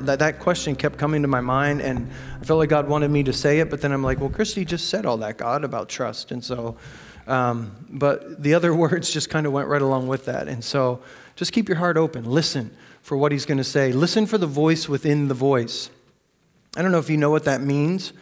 [0.00, 2.10] That, that question kept coming to my mind, and
[2.40, 4.64] I felt like God wanted me to say it, but then I'm like, well, Christy
[4.64, 6.32] just said all that, God, about trust.
[6.32, 6.76] And so,
[7.26, 10.48] um, but the other words just kind of went right along with that.
[10.48, 11.00] And so
[11.36, 12.24] just keep your heart open.
[12.24, 13.92] Listen for what he's going to say.
[13.92, 15.90] Listen for the voice within the voice.
[16.76, 18.12] I don't know if you know what that means,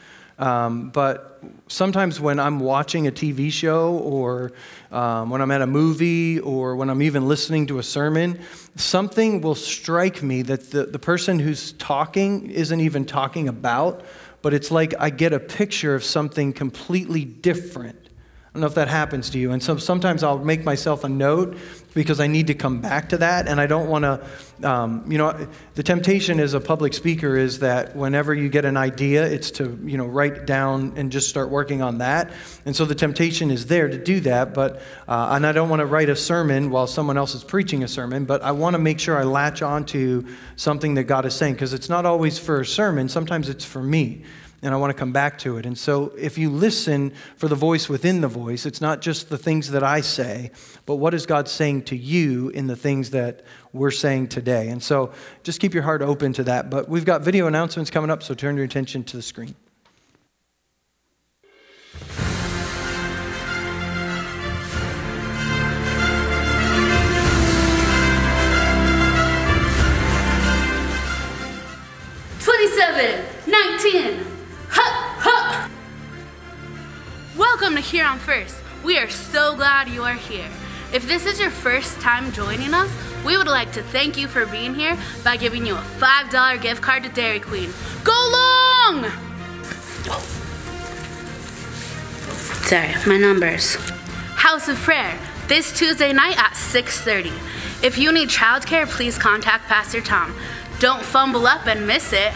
[0.40, 4.52] um, but sometimes when I'm watching a TV show or
[4.90, 8.40] um, when I'm at a movie or when I'm even listening to a sermon,
[8.74, 14.02] something will strike me that the, the person who's talking isn't even talking about,
[14.42, 18.09] but it's like I get a picture of something completely different.
[18.50, 19.52] I don't know if that happens to you.
[19.52, 21.56] And so sometimes I'll make myself a note
[21.94, 23.46] because I need to come back to that.
[23.46, 27.60] And I don't want to, um, you know, the temptation as a public speaker is
[27.60, 31.48] that whenever you get an idea, it's to, you know, write down and just start
[31.48, 32.32] working on that.
[32.66, 34.52] And so the temptation is there to do that.
[34.52, 37.84] But, uh, and I don't want to write a sermon while someone else is preaching
[37.84, 40.26] a sermon, but I want to make sure I latch onto
[40.56, 43.80] something that God is saying because it's not always for a sermon, sometimes it's for
[43.80, 44.24] me
[44.62, 45.64] and I want to come back to it.
[45.64, 49.38] And so, if you listen for the voice within the voice, it's not just the
[49.38, 50.50] things that I say,
[50.86, 54.68] but what is God saying to you in the things that we're saying today.
[54.68, 55.12] And so,
[55.42, 56.68] just keep your heart open to that.
[56.68, 59.54] But we've got video announcements coming up, so turn your attention to the screen.
[72.42, 74.29] Twenty-seven, nineteen.
[77.36, 78.56] Welcome to Here on First.
[78.82, 80.48] We are so glad you are here.
[80.92, 82.90] If this is your first time joining us,
[83.24, 86.82] we would like to thank you for being here by giving you a $5 gift
[86.82, 87.70] card to Dairy Queen.
[88.02, 89.10] Go long!
[92.64, 93.74] Sorry, my numbers.
[94.36, 97.32] House of Prayer, this Tuesday night at 6.30.
[97.84, 100.34] If you need childcare, please contact Pastor Tom.
[100.78, 102.32] Don't fumble up and miss it.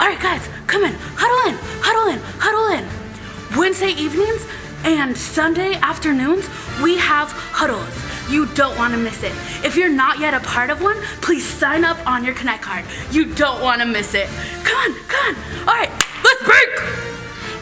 [0.00, 0.94] All right, guys, come in.
[1.16, 3.58] Huddle in, huddle in, huddle in.
[3.58, 4.46] Wednesday evenings
[4.84, 6.48] and Sunday afternoons,
[6.82, 7.88] we have huddles.
[8.30, 9.32] You don't want to miss it.
[9.64, 12.84] If you're not yet a part of one, please sign up on your Connect card.
[13.10, 14.28] You don't want to miss it.
[14.64, 15.42] Come on, come on.
[15.60, 15.90] All right,
[16.22, 16.68] let's break.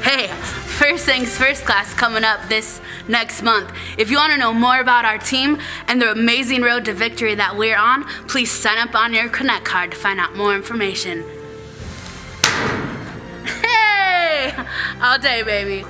[0.02, 0.26] Hey,
[0.76, 3.72] First Things First class coming up this next month.
[3.96, 7.34] If you want to know more about our team and the amazing road to victory
[7.36, 11.24] that we're on, please sign up on your Connect card to find out more information.
[15.02, 15.84] All day, baby.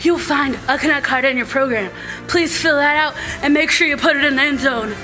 [0.00, 1.90] You'll find a Connect card in your program.
[2.28, 4.94] Please fill that out and make sure you put it in the end zone.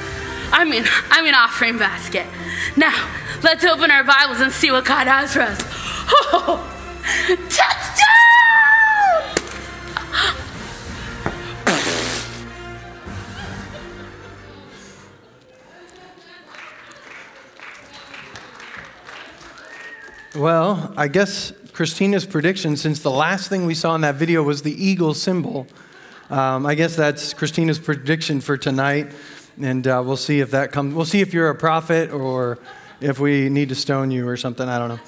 [0.52, 2.26] I mean, I mean offering basket.
[2.76, 3.08] Now,
[3.42, 5.60] let's open our Bibles and see what God has for us.
[6.32, 6.58] Oh,
[7.48, 8.10] touchdown!
[20.36, 24.60] Well, I guess Christina's prediction, since the last thing we saw in that video was
[24.60, 25.66] the eagle symbol,
[26.28, 29.12] um, I guess that's Christina's prediction for tonight.
[29.58, 30.94] And uh, we'll see if that comes.
[30.94, 32.58] We'll see if you're a prophet or
[33.00, 34.68] if we need to stone you or something.
[34.68, 35.00] I don't know.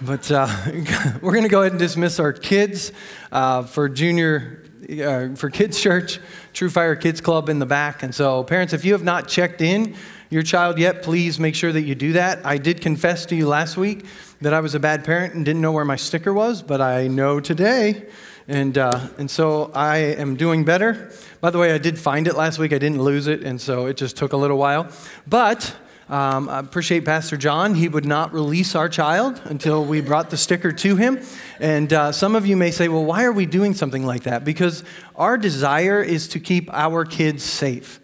[0.00, 0.46] But uh,
[1.20, 2.92] we're going to go ahead and dismiss our kids
[3.32, 6.18] uh, for junior, uh, for kids' church,
[6.52, 8.02] True Fire Kids Club in the back.
[8.02, 9.94] And so, parents, if you have not checked in
[10.30, 12.44] your child yet, please make sure that you do that.
[12.44, 14.06] I did confess to you last week
[14.40, 17.06] that I was a bad parent and didn't know where my sticker was, but I
[17.06, 18.06] know today.
[18.48, 21.12] And, uh, and so I am doing better.
[21.40, 22.72] By the way, I did find it last week.
[22.72, 24.88] I didn't lose it, and so it just took a little while.
[25.26, 25.76] But
[26.08, 27.74] um, I appreciate Pastor John.
[27.74, 31.22] He would not release our child until we brought the sticker to him.
[31.60, 34.44] And uh, some of you may say, well, why are we doing something like that?
[34.44, 34.84] Because
[35.16, 38.00] our desire is to keep our kids safe.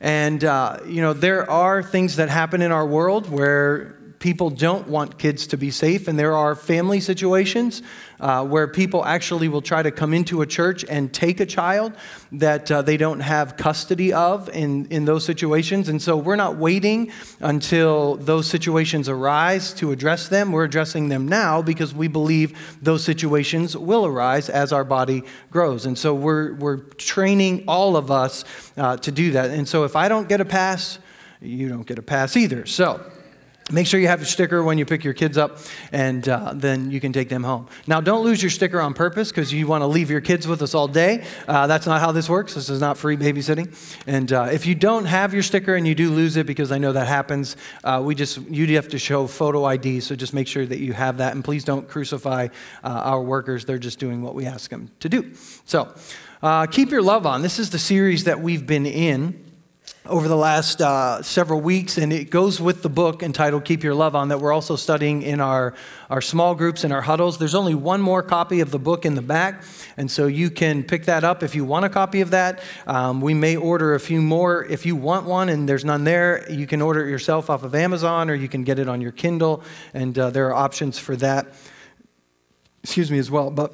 [0.00, 4.86] And, uh, you know, there are things that happen in our world where people don't
[4.86, 7.82] want kids to be safe, and there are family situations
[8.20, 11.92] uh, where people actually will try to come into a church and take a child
[12.30, 15.88] that uh, they don't have custody of in, in those situations.
[15.88, 20.52] And so we're not waiting until those situations arise to address them.
[20.52, 25.84] We're addressing them now because we believe those situations will arise as our body grows.
[25.84, 28.44] And so we're, we're training all of us
[28.76, 29.50] uh, to do that.
[29.50, 31.00] And so if I don't get a pass,
[31.40, 32.66] you don't get a pass either.
[32.66, 33.04] So,
[33.72, 35.58] Make sure you have your sticker when you pick your kids up,
[35.92, 37.68] and uh, then you can take them home.
[37.86, 40.60] Now, don't lose your sticker on purpose because you want to leave your kids with
[40.60, 41.24] us all day.
[41.48, 42.52] Uh, that's not how this works.
[42.52, 43.74] This is not free babysitting.
[44.06, 46.76] And uh, if you don't have your sticker and you do lose it, because I
[46.76, 50.00] know that happens, uh, we just you have to show photo ID.
[50.00, 52.48] So just make sure that you have that, and please don't crucify
[52.84, 53.64] uh, our workers.
[53.64, 55.32] They're just doing what we ask them to do.
[55.64, 55.94] So
[56.42, 57.40] uh, keep your love on.
[57.40, 59.51] This is the series that we've been in.
[60.06, 63.94] Over the last uh, several weeks, and it goes with the book entitled Keep Your
[63.94, 65.74] Love On that we're also studying in our,
[66.10, 67.38] our small groups and our huddles.
[67.38, 69.62] There's only one more copy of the book in the back,
[69.96, 72.60] and so you can pick that up if you want a copy of that.
[72.86, 76.50] Um, we may order a few more if you want one and there's none there.
[76.50, 79.12] You can order it yourself off of Amazon or you can get it on your
[79.12, 79.62] Kindle,
[79.94, 81.46] and uh, there are options for that.
[82.82, 83.50] Excuse me as well.
[83.50, 83.72] But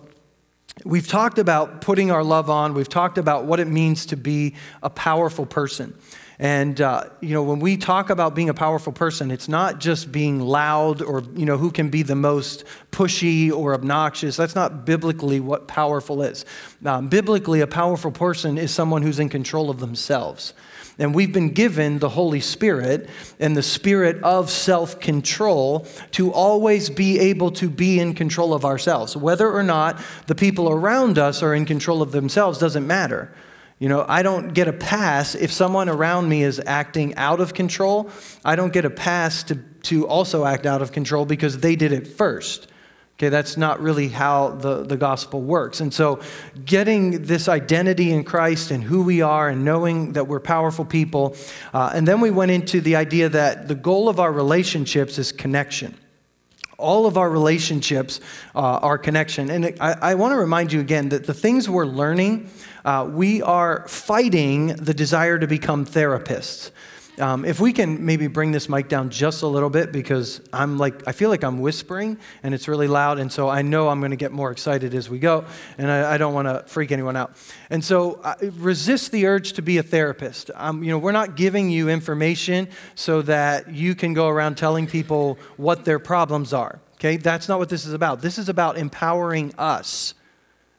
[0.84, 2.74] We've talked about putting our love on.
[2.74, 5.98] We've talked about what it means to be a powerful person.
[6.40, 10.12] And, uh, you know, when we talk about being a powerful person, it's not just
[10.12, 14.36] being loud or, you know, who can be the most pushy or obnoxious.
[14.36, 16.44] That's not biblically what powerful is.
[16.84, 20.54] Um, biblically, a powerful person is someone who's in control of themselves.
[21.00, 23.08] And we've been given the Holy Spirit
[23.40, 28.64] and the spirit of self control to always be able to be in control of
[28.64, 29.16] ourselves.
[29.16, 33.32] Whether or not the people around us are in control of themselves doesn't matter.
[33.78, 37.54] You know, I don't get a pass if someone around me is acting out of
[37.54, 38.10] control.
[38.44, 39.54] I don't get a pass to,
[39.84, 42.68] to also act out of control because they did it first.
[43.18, 45.80] Okay, that's not really how the, the gospel works.
[45.80, 46.20] And so,
[46.64, 51.34] getting this identity in Christ and who we are and knowing that we're powerful people.
[51.74, 55.32] Uh, and then we went into the idea that the goal of our relationships is
[55.32, 55.96] connection.
[56.76, 58.20] All of our relationships
[58.54, 59.50] uh, are connection.
[59.50, 62.48] And I, I want to remind you again that the things we're learning,
[62.88, 66.70] uh, we are fighting the desire to become therapists.
[67.18, 70.78] Um, if we can maybe bring this mic down just a little bit because I'm
[70.78, 73.18] like, I feel like I'm whispering and it's really loud.
[73.18, 75.44] And so I know I'm going to get more excited as we go.
[75.76, 77.36] And I, I don't want to freak anyone out.
[77.68, 80.50] And so uh, resist the urge to be a therapist.
[80.54, 84.86] Um, you know, we're not giving you information so that you can go around telling
[84.86, 86.80] people what their problems are.
[86.94, 88.22] Okay, that's not what this is about.
[88.22, 90.14] This is about empowering us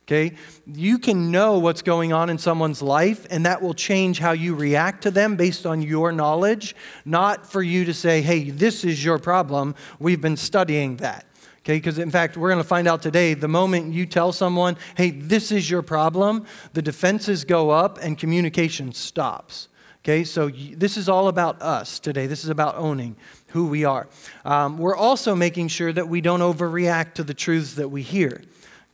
[0.09, 0.35] Okay?
[0.65, 4.56] You can know what's going on in someone's life, and that will change how you
[4.56, 6.75] react to them based on your knowledge,
[7.06, 9.75] not for you to say, hey, this is your problem.
[10.00, 11.27] We've been studying that.
[11.59, 14.77] Okay, because in fact, we're going to find out today the moment you tell someone,
[14.97, 19.67] hey, this is your problem, the defenses go up and communication stops.
[20.03, 22.25] Okay, so this is all about us today.
[22.25, 23.15] This is about owning
[23.50, 24.07] who we are.
[24.44, 28.41] Um, we're also making sure that we don't overreact to the truths that we hear.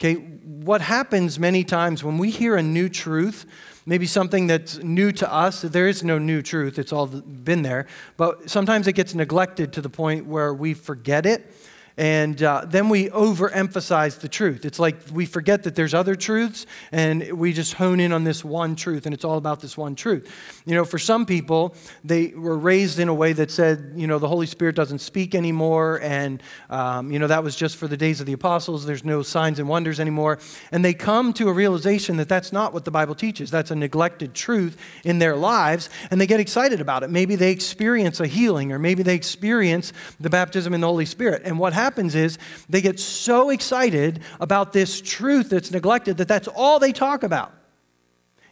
[0.05, 3.47] Okay, what happens many times when we hear a new truth,
[3.87, 7.87] maybe something that's new to us, there is no new truth, it's all been there,
[8.15, 11.51] but sometimes it gets neglected to the point where we forget it
[11.97, 14.65] and uh, then we overemphasize the truth.
[14.65, 18.43] It's like we forget that there's other truths, and we just hone in on this
[18.43, 20.29] one truth, and it's all about this one truth.
[20.65, 24.19] You know, for some people, they were raised in a way that said, you know,
[24.19, 27.95] the Holy Spirit doesn't speak anymore, and, um, you know, that was just for the
[27.95, 28.85] days of the apostles.
[28.85, 30.39] There's no signs and wonders anymore.
[30.73, 33.49] And they come to a realization that that's not what the Bible teaches.
[33.51, 37.09] That's a neglected truth in their lives, and they get excited about it.
[37.09, 41.43] Maybe they experience a healing, or maybe they experience the baptism in the Holy Spirit.
[41.45, 41.84] And what happens?
[41.85, 46.91] Happens is they get so excited about this truth that's neglected that that's all they
[46.91, 47.51] talk about.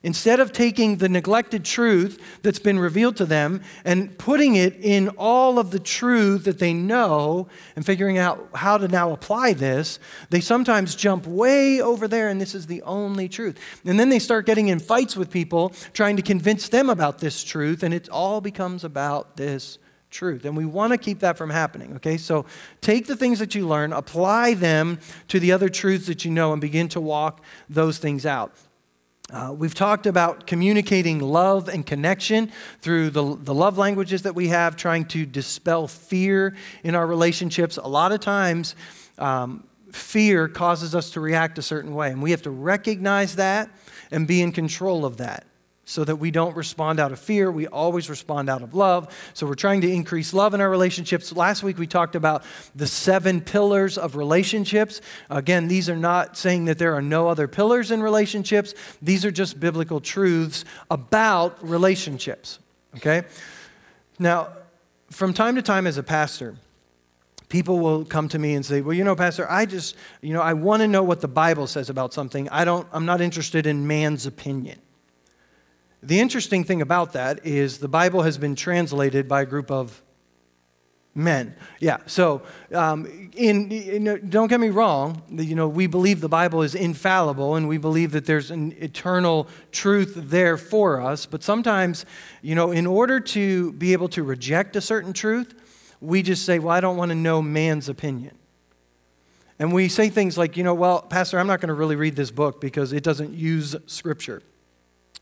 [0.06, 5.08] Instead of taking the neglected truth that's been revealed to them and putting it in
[5.18, 7.48] all of the truth that they know
[7.78, 12.42] and figuring out how to now apply this, they sometimes jump way over there and
[12.42, 13.58] this is the only truth.
[13.86, 17.42] And then they start getting in fights with people trying to convince them about this
[17.42, 19.78] truth, and it all becomes about this
[20.14, 20.46] truth.
[20.46, 22.16] And we want to keep that from happening, okay?
[22.18, 22.46] So
[22.80, 26.54] take the things that you learn, apply them to the other truths that you know,
[26.54, 28.54] and begin to walk those things out.
[29.32, 32.52] Uh, we've talked about communicating love and connection
[32.82, 37.78] through the, the love languages that we have, trying to dispel fear in our relationships.
[37.78, 38.76] A lot of times,
[39.18, 43.70] um, fear causes us to react a certain way, and we have to recognize that
[44.12, 45.46] and be in control of that
[45.86, 47.52] so that we don't respond out of fear.
[47.52, 49.14] We always respond out of love.
[49.34, 51.34] So we're trying to increase love in our relationships.
[51.34, 55.02] Last week we talked about the seven pillars of relationships.
[55.30, 59.32] Again, these are not saying that there are no other pillars in relationships, these are
[59.32, 62.60] just biblical truths about relationships.
[62.96, 63.24] Okay?
[64.20, 64.50] Now,
[65.12, 66.56] from time to time as a pastor,
[67.50, 70.42] people will come to me and say well you know pastor i just you know
[70.42, 73.68] i want to know what the bible says about something i don't i'm not interested
[73.68, 74.80] in man's opinion
[76.04, 80.02] the interesting thing about that is the Bible has been translated by a group of
[81.16, 81.56] men.
[81.80, 82.42] Yeah, so
[82.74, 87.56] um, in, in, don't get me wrong, you know, we believe the Bible is infallible
[87.56, 92.06] and we believe that there's an eternal truth there for us, but sometimes,
[92.42, 95.54] you know, in order to be able to reject a certain truth,
[96.02, 98.38] we just say, well, I don't want to know man's opinion.
[99.60, 102.16] And we say things like, you know, well, Pastor, I'm not going to really read
[102.16, 104.42] this book because it doesn't use Scripture.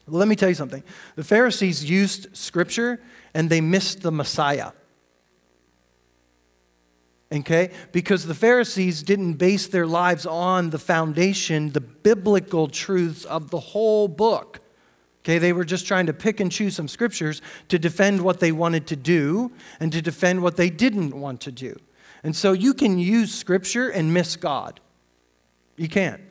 [0.07, 0.83] Let me tell you something.
[1.15, 3.01] The Pharisees used scripture
[3.33, 4.71] and they missed the Messiah.
[7.31, 7.71] Okay?
[7.91, 13.59] Because the Pharisees didn't base their lives on the foundation, the biblical truths of the
[13.59, 14.59] whole book.
[15.21, 18.51] Okay, they were just trying to pick and choose some scriptures to defend what they
[18.51, 21.77] wanted to do and to defend what they didn't want to do.
[22.23, 24.79] And so you can use scripture and miss God.
[25.77, 26.21] You can't.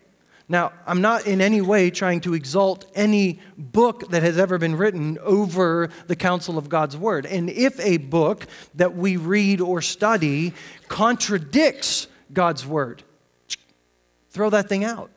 [0.50, 4.75] Now, I'm not in any way trying to exalt any book that has ever been
[4.75, 7.25] written over the counsel of God's word.
[7.25, 10.52] And if a book that we read or study
[10.88, 13.04] contradicts God's word,
[14.30, 15.12] throw that thing out.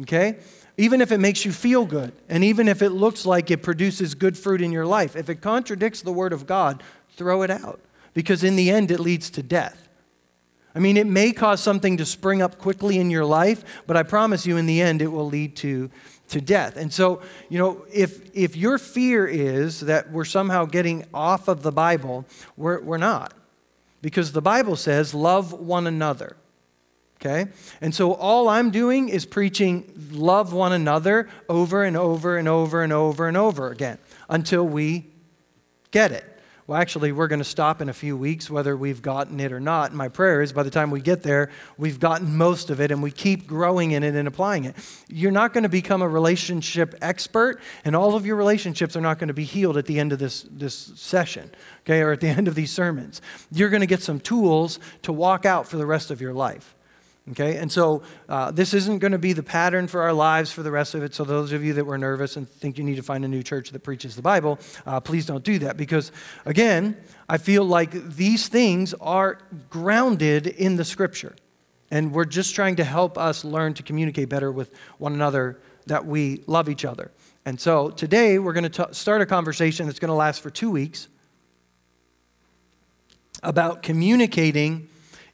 [0.00, 0.38] Okay?
[0.76, 4.16] Even if it makes you feel good, and even if it looks like it produces
[4.16, 7.78] good fruit in your life, if it contradicts the word of God, throw it out.
[8.12, 9.83] Because in the end, it leads to death.
[10.74, 14.02] I mean, it may cause something to spring up quickly in your life, but I
[14.02, 15.88] promise you, in the end, it will lead to,
[16.28, 16.76] to death.
[16.76, 21.62] And so, you know, if, if your fear is that we're somehow getting off of
[21.62, 22.24] the Bible,
[22.56, 23.34] we're, we're not.
[24.02, 26.36] Because the Bible says, love one another.
[27.20, 27.50] Okay?
[27.80, 32.82] And so all I'm doing is preaching love one another over and over and over
[32.82, 35.06] and over and over again until we
[35.90, 36.33] get it.
[36.66, 39.60] Well, actually, we're going to stop in a few weeks, whether we've gotten it or
[39.60, 39.92] not.
[39.92, 43.02] my prayer is by the time we get there, we've gotten most of it and
[43.02, 44.74] we keep growing in it and applying it.
[45.06, 49.18] You're not going to become a relationship expert, and all of your relationships are not
[49.18, 52.28] going to be healed at the end of this, this session, okay, or at the
[52.30, 53.20] end of these sermons.
[53.52, 56.74] You're going to get some tools to walk out for the rest of your life.
[57.30, 60.62] Okay, and so uh, this isn't going to be the pattern for our lives for
[60.62, 61.14] the rest of it.
[61.14, 63.42] So, those of you that were nervous and think you need to find a new
[63.42, 66.12] church that preaches the Bible, uh, please don't do that because,
[66.44, 69.38] again, I feel like these things are
[69.70, 71.34] grounded in the scripture.
[71.90, 76.04] And we're just trying to help us learn to communicate better with one another, that
[76.04, 77.10] we love each other.
[77.46, 80.70] And so, today we're going to start a conversation that's going to last for two
[80.70, 81.08] weeks
[83.42, 84.88] about communicating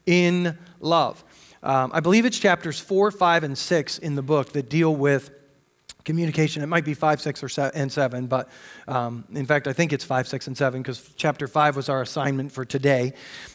[0.07, 1.25] in love.
[1.63, 5.31] Um, I believe it's chapters four, five, and six in the book that deal with
[6.05, 6.63] communication.
[6.63, 8.49] It might be five, six, or seven, and seven, but
[8.89, 12.03] um, in fact, I think it's five, six, and seven because chapter five was our
[12.03, 13.13] assignment for today.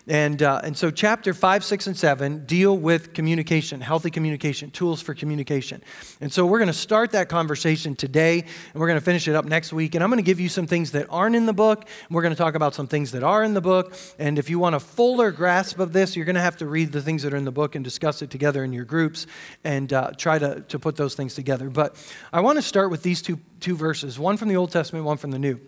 [0.08, 5.02] And, uh, and so, chapter five, six, and seven deal with communication, healthy communication, tools
[5.02, 5.82] for communication.
[6.22, 9.36] And so, we're going to start that conversation today, and we're going to finish it
[9.36, 9.96] up next week.
[9.96, 12.22] And I'm going to give you some things that aren't in the book, and we're
[12.22, 13.96] going to talk about some things that are in the book.
[14.20, 16.92] And if you want a fuller grasp of this, you're going to have to read
[16.92, 19.28] the things that are in the book and discuss it together in your groups
[19.64, 21.70] and uh, try to, to put those things together.
[21.70, 21.96] But
[22.32, 25.18] I want to start with these two, two verses one from the Old Testament, one
[25.18, 25.60] from the New.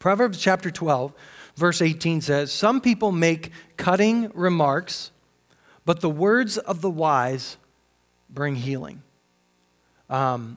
[0.00, 1.14] Proverbs chapter 12,
[1.54, 5.12] verse 18 says, Some people make cutting remarks,
[5.84, 7.56] but the words of the wise
[8.28, 9.02] bring healing.
[10.10, 10.56] Um,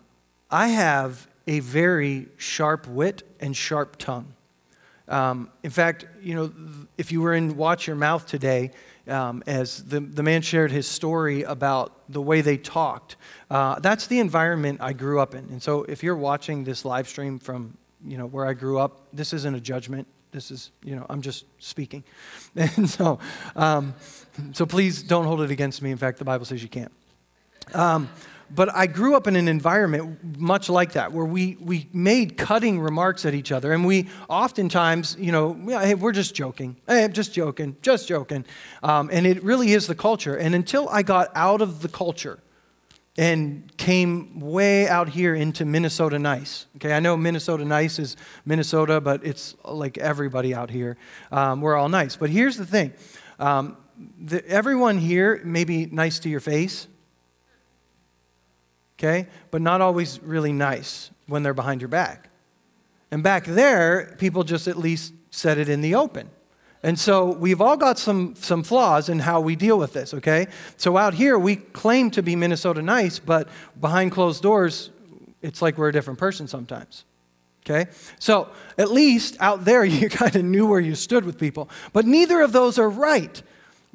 [0.49, 4.34] I have a very sharp wit and sharp tongue.
[5.07, 6.51] Um, in fact, you know,
[6.97, 8.71] if you were in Watch Your Mouth today,
[9.07, 13.15] um, as the, the man shared his story about the way they talked.
[13.49, 15.45] Uh, that's the environment I grew up in.
[15.45, 19.07] And so if you're watching this live stream from you know, where I grew up,
[19.13, 20.07] this isn't a judgment.
[20.31, 22.03] This is, you know, I'm just speaking.
[22.55, 23.19] And so,
[23.55, 23.93] um,
[24.53, 25.91] so please don't hold it against me.
[25.91, 26.91] In fact, the Bible says you can't.
[28.53, 32.79] But I grew up in an environment much like that, where we, we made cutting
[32.79, 33.73] remarks at each other.
[33.73, 36.75] And we oftentimes, you know, hey, we're just joking.
[36.87, 38.45] Hey, I'm just joking, just joking.
[38.83, 40.35] Um, and it really is the culture.
[40.35, 42.39] And until I got out of the culture
[43.17, 49.01] and came way out here into Minnesota nice, okay, I know Minnesota nice is Minnesota,
[49.01, 50.97] but it's like everybody out here.
[51.31, 52.15] Um, we're all nice.
[52.15, 52.93] But here's the thing
[53.39, 53.77] um,
[54.19, 56.87] the, everyone here may be nice to your face
[58.97, 59.27] okay?
[59.51, 62.29] But not always really nice when they're behind your back.
[63.11, 66.29] And back there, people just at least said it in the open.
[66.83, 70.47] And so we've all got some, some flaws in how we deal with this, okay?
[70.77, 73.49] So out here, we claim to be Minnesota nice, but
[73.79, 74.91] behind closed doors,
[75.41, 77.05] it's like we're a different person sometimes.
[77.65, 77.89] Okay?
[78.19, 81.69] So at least out there, you kind of knew where you stood with people.
[81.93, 83.41] But neither of those are right.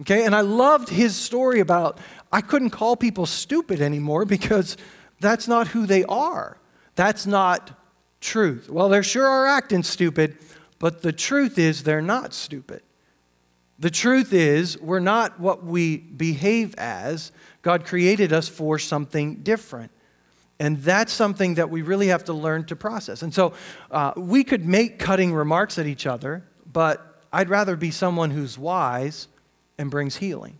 [0.00, 0.24] Okay?
[0.24, 1.98] And I loved his story about
[2.32, 4.76] I couldn't call people stupid anymore because
[5.20, 6.58] that's not who they are.
[6.94, 7.72] That's not
[8.20, 8.68] truth.
[8.68, 10.38] Well, they sure are acting stupid,
[10.78, 12.82] but the truth is they're not stupid.
[13.78, 17.32] The truth is we're not what we behave as.
[17.62, 19.90] God created us for something different.
[20.58, 23.22] And that's something that we really have to learn to process.
[23.22, 23.54] And so
[23.90, 28.58] uh, we could make cutting remarks at each other, but I'd rather be someone who's
[28.58, 29.28] wise
[29.78, 30.59] and brings healing.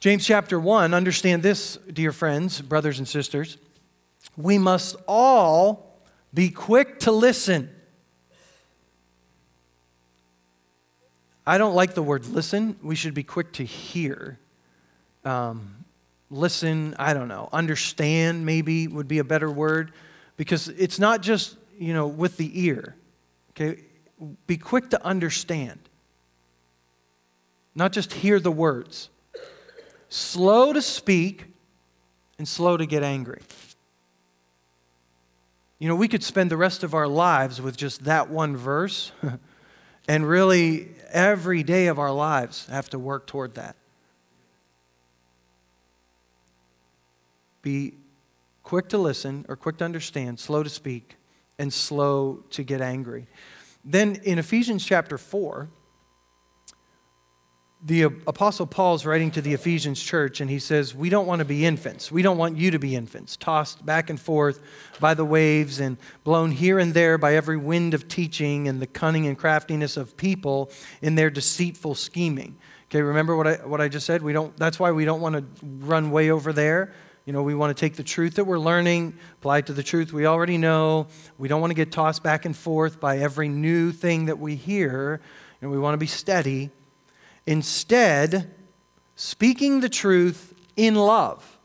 [0.00, 3.58] James chapter 1, understand this, dear friends, brothers and sisters.
[4.34, 6.00] we must all
[6.32, 7.68] be quick to listen.
[11.46, 12.78] I don't like the word listen.
[12.82, 14.38] We should be quick to hear.
[15.26, 15.84] Um,
[16.30, 17.50] listen, I don't know.
[17.52, 19.92] Understand, maybe, would be a better word.
[20.38, 22.96] Because it's not just, you know, with the ear.
[23.50, 23.82] Okay?
[24.46, 25.78] Be quick to understand.
[27.74, 29.10] Not just hear the words.
[30.10, 31.46] Slow to speak
[32.36, 33.40] and slow to get angry.
[35.78, 39.12] You know, we could spend the rest of our lives with just that one verse,
[40.08, 43.76] and really every day of our lives have to work toward that.
[47.62, 47.94] Be
[48.64, 51.16] quick to listen or quick to understand, slow to speak,
[51.58, 53.26] and slow to get angry.
[53.84, 55.68] Then in Ephesians chapter 4,
[57.82, 61.46] the Apostle Paul's writing to the Ephesians church, and he says, We don't want to
[61.46, 62.12] be infants.
[62.12, 64.62] We don't want you to be infants, tossed back and forth
[65.00, 68.86] by the waves and blown here and there by every wind of teaching and the
[68.86, 70.70] cunning and craftiness of people
[71.00, 72.58] in their deceitful scheming.
[72.90, 74.22] Okay, remember what I, what I just said?
[74.22, 76.92] We don't, that's why we don't want to run way over there.
[77.24, 79.82] You know, we want to take the truth that we're learning, apply it to the
[79.82, 81.06] truth we already know.
[81.38, 84.56] We don't want to get tossed back and forth by every new thing that we
[84.56, 85.20] hear.
[85.62, 86.70] And we want to be steady
[87.46, 88.54] Instead,
[89.14, 91.58] speaking the truth in love,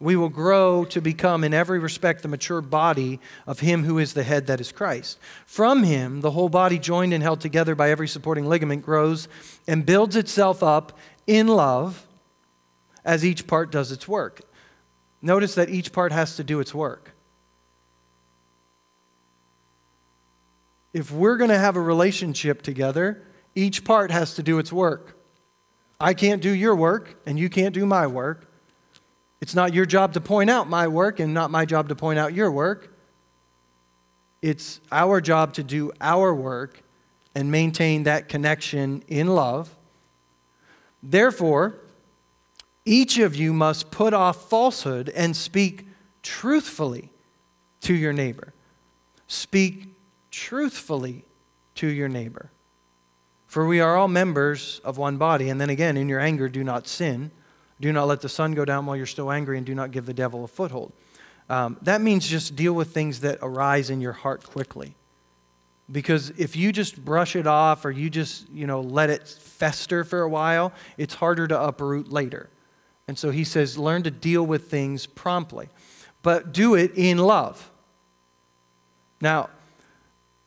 [0.00, 4.12] we will grow to become, in every respect, the mature body of Him who is
[4.12, 5.18] the head, that is Christ.
[5.46, 9.28] From Him, the whole body, joined and held together by every supporting ligament, grows
[9.66, 12.06] and builds itself up in love
[13.04, 14.42] as each part does its work.
[15.22, 17.12] Notice that each part has to do its work.
[20.92, 23.22] If we're going to have a relationship together,
[23.54, 25.16] each part has to do its work.
[26.00, 28.50] I can't do your work, and you can't do my work.
[29.40, 32.18] It's not your job to point out my work, and not my job to point
[32.18, 32.94] out your work.
[34.42, 36.82] It's our job to do our work
[37.34, 39.74] and maintain that connection in love.
[41.02, 41.76] Therefore,
[42.84, 45.86] each of you must put off falsehood and speak
[46.22, 47.10] truthfully
[47.80, 48.52] to your neighbor.
[49.26, 49.94] Speak
[50.30, 51.24] truthfully
[51.76, 52.50] to your neighbor.
[53.54, 55.48] For we are all members of one body.
[55.48, 57.30] And then again, in your anger, do not sin.
[57.80, 60.06] Do not let the sun go down while you're still angry, and do not give
[60.06, 60.92] the devil a foothold.
[61.48, 64.96] Um, that means just deal with things that arise in your heart quickly.
[65.88, 70.02] Because if you just brush it off or you just, you know, let it fester
[70.02, 72.50] for a while, it's harder to uproot later.
[73.06, 75.68] And so he says, learn to deal with things promptly,
[76.22, 77.70] but do it in love.
[79.20, 79.50] Now,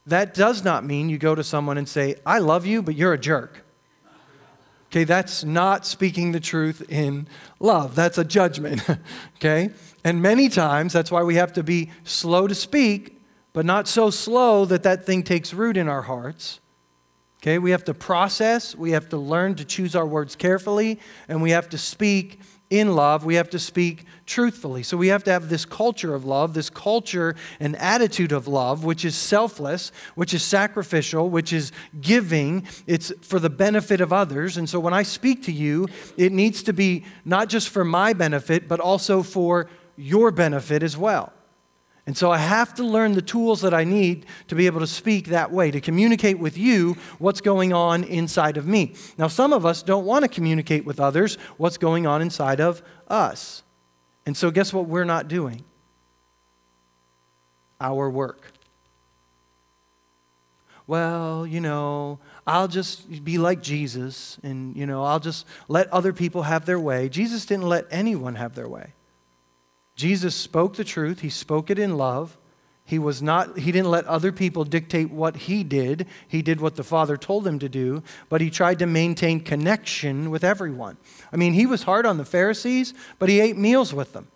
[0.08, 3.14] that does not mean you go to someone and say, I love you, but you're
[3.14, 3.64] a jerk.
[4.90, 7.28] Okay, that's not speaking the truth in
[7.60, 7.94] love.
[7.94, 8.82] That's a judgment.
[9.36, 9.72] okay?
[10.06, 14.10] And many times, that's why we have to be slow to speak, but not so
[14.10, 16.62] slow that that thing takes root in our hearts.
[17.42, 21.42] Okay, we have to process, we have to learn to choose our words carefully, and
[21.42, 24.84] we have to speak in love, we have to speak truthfully.
[24.84, 28.84] So we have to have this culture of love, this culture and attitude of love,
[28.84, 32.68] which is selfless, which is sacrificial, which is giving.
[32.86, 34.58] It's for the benefit of others.
[34.58, 38.12] And so when I speak to you, it needs to be not just for my
[38.12, 41.32] benefit, but also for your benefit as well.
[42.08, 44.88] And so I have to learn the tools that I need to be able to
[44.88, 48.94] speak that way, to communicate with you what's going on inside of me.
[49.18, 52.82] Now, some of us don't want to communicate with others what's going on inside of
[53.10, 53.62] us.
[54.26, 55.66] And so, guess what we're not doing?
[57.82, 58.54] Our work.
[60.88, 66.14] Well, you know, I'll just be like Jesus and, you know, I'll just let other
[66.14, 67.10] people have their way.
[67.10, 68.94] Jesus didn't let anyone have their way.
[69.98, 72.38] Jesus spoke the truth, he spoke it in love.
[72.86, 76.08] He was not he didn't let other people dictate what he did.
[76.26, 80.30] He did what the Father told him to do, but he tried to maintain connection
[80.30, 80.96] with everyone.
[81.34, 84.30] I mean, he was hard on the Pharisees, but he ate meals with them.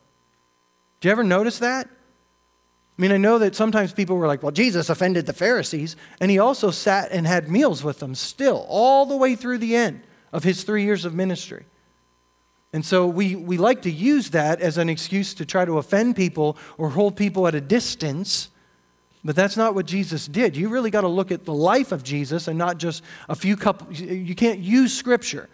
[0.99, 1.87] Do you ever notice that?
[1.87, 6.29] I mean, I know that sometimes people were like, well, Jesus offended the Pharisees, and
[6.29, 10.01] he also sat and had meals with them still, all the way through the end
[10.33, 11.65] of his three years of ministry.
[12.73, 16.15] And so we, we like to use that as an excuse to try to offend
[16.15, 18.49] people or hold people at a distance.
[19.23, 20.55] But that's not what Jesus did.
[20.55, 23.57] You really got to look at the life of Jesus and not just a few
[23.57, 23.91] couple.
[23.93, 25.49] You can't use Scripture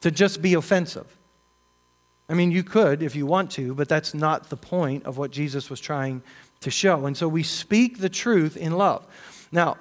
[0.00, 1.16] to just be offensive.
[2.28, 5.30] I mean, you could if you want to, but that's not the point of what
[5.30, 6.22] Jesus was trying
[6.60, 7.06] to show.
[7.06, 9.06] And so we speak the truth in love.
[9.50, 9.76] Now,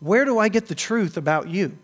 [0.00, 1.76] where do I get the truth about you?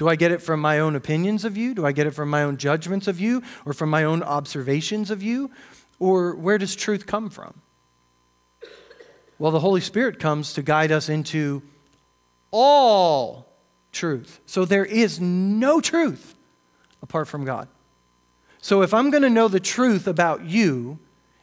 [0.00, 1.74] Do I get it from my own opinions of you?
[1.74, 5.10] Do I get it from my own judgments of you or from my own observations
[5.10, 5.50] of you?
[5.98, 7.60] Or where does truth come from?
[9.38, 11.62] Well, the Holy Spirit comes to guide us into
[12.50, 13.52] all
[13.92, 14.40] truth.
[14.46, 16.34] So there is no truth
[17.02, 17.68] apart from God.
[18.56, 20.98] So if I'm going to know the truth about you,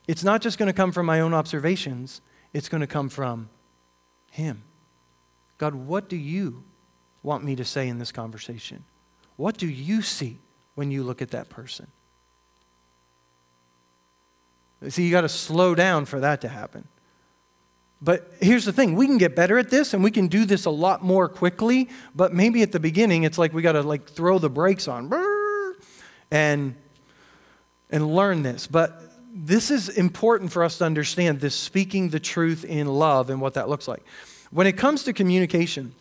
[0.07, 2.21] it's not just going to come from my own observations,
[2.53, 3.49] it's going to come from
[4.31, 4.63] Him.
[5.59, 6.63] God, what do you
[7.27, 8.85] want me to say in this conversation?
[9.35, 10.39] What do you see
[10.75, 11.87] when you look at that person?
[14.87, 16.87] See, you got to slow down for that to happen.
[18.01, 20.65] But here's the thing we can get better at this and we can do this
[20.65, 24.07] a lot more quickly, but maybe at the beginning it's like we got to like
[24.07, 25.11] throw the brakes on
[26.31, 26.75] and
[27.89, 28.67] and learn this.
[28.67, 29.01] But
[29.33, 33.55] this is important for us to understand this speaking the truth in love and what
[33.55, 34.03] that looks like.
[34.49, 35.93] When it comes to communication,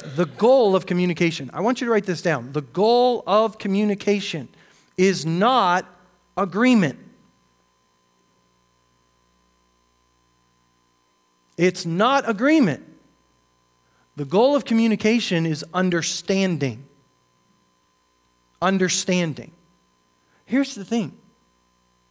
[0.00, 2.52] the goal of communication, I want you to write this down.
[2.52, 4.48] The goal of communication
[4.96, 5.86] is not
[6.36, 6.98] agreement.
[11.56, 12.88] It's not agreement.
[14.16, 16.86] The goal of communication is understanding.
[18.60, 19.52] Understanding.
[20.44, 21.18] Here's the thing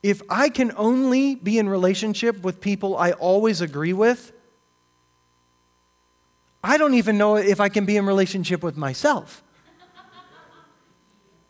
[0.04, 4.32] if I can only be in relationship with people I always agree with,
[6.64, 9.44] I don't even know if I can be in relationship with myself.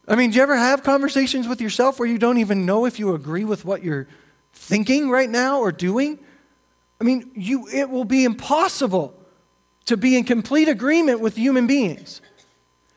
[0.07, 2.99] I mean, do you ever have conversations with yourself where you don't even know if
[2.99, 4.07] you agree with what you're
[4.53, 6.19] thinking right now or doing?
[6.99, 9.17] I mean, you, it will be impossible
[9.85, 12.21] to be in complete agreement with human beings.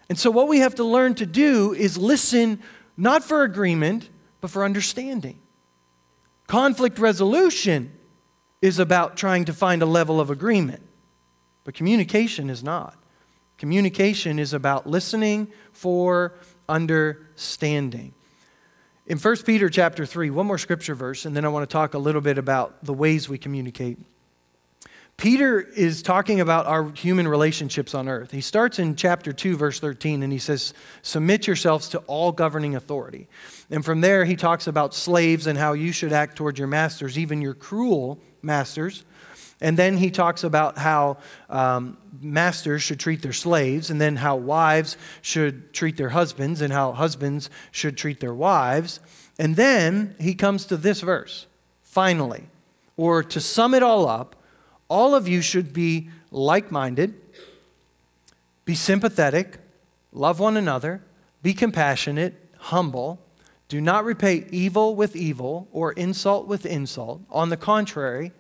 [0.09, 2.63] And so, what we have to learn to do is listen
[2.97, 5.41] not for agreement, but for understanding.
[6.47, 7.93] Conflict resolution
[8.61, 10.84] is about trying to find a level of agreement.
[11.65, 12.97] But communication is not.
[13.59, 16.35] Communication is about listening for
[16.69, 18.15] understanding.
[19.07, 21.95] In 1 Peter chapter 3, one more scripture verse, and then I want to talk
[21.95, 23.99] a little bit about the ways we communicate.
[25.17, 28.33] Peter is talking about our human relationships on earth.
[28.33, 32.75] He starts in chapter 2, verse 13, and he says, Submit yourselves to all governing
[32.75, 33.29] authority.
[33.71, 37.17] And from there, he talks about slaves and how you should act toward your masters,
[37.17, 39.05] even your cruel masters.
[39.61, 44.37] And then he talks about how um, masters should treat their slaves, and then how
[44.37, 49.01] wives should treat their husbands, and how husbands should treat their wives.
[49.39, 51.47] And then he comes to this verse,
[51.83, 52.45] finally,
[52.97, 54.37] or to sum it all up,
[54.89, 57.15] all of you should be like minded,
[58.65, 59.59] be sympathetic,
[60.13, 61.03] love one another,
[61.43, 63.21] be compassionate, humble.
[63.69, 67.23] Do not repay evil with evil or insult with insult.
[67.31, 68.33] On the contrary,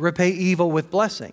[0.00, 1.32] repay evil with blessing.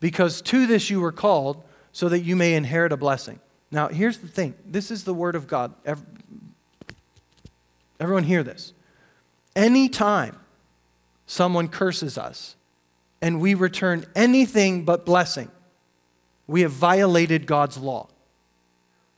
[0.00, 3.38] Because to this you were called, so that you may inherit a blessing.
[3.70, 5.74] Now, here's the thing this is the word of God.
[8.00, 8.72] Everyone, hear this.
[9.54, 10.38] Anytime
[11.26, 12.56] someone curses us
[13.20, 15.50] and we return anything but blessing,
[16.46, 18.08] we have violated God's law.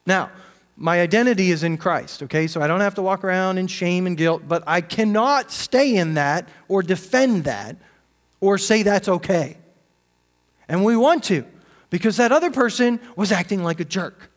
[0.04, 0.30] Now,
[0.76, 2.46] my identity is in Christ, okay?
[2.46, 5.94] So I don't have to walk around in shame and guilt, but I cannot stay
[5.94, 7.76] in that or defend that
[8.40, 9.56] or say that's okay.
[10.68, 11.44] And we want to
[11.90, 14.30] because that other person was acting like a jerk.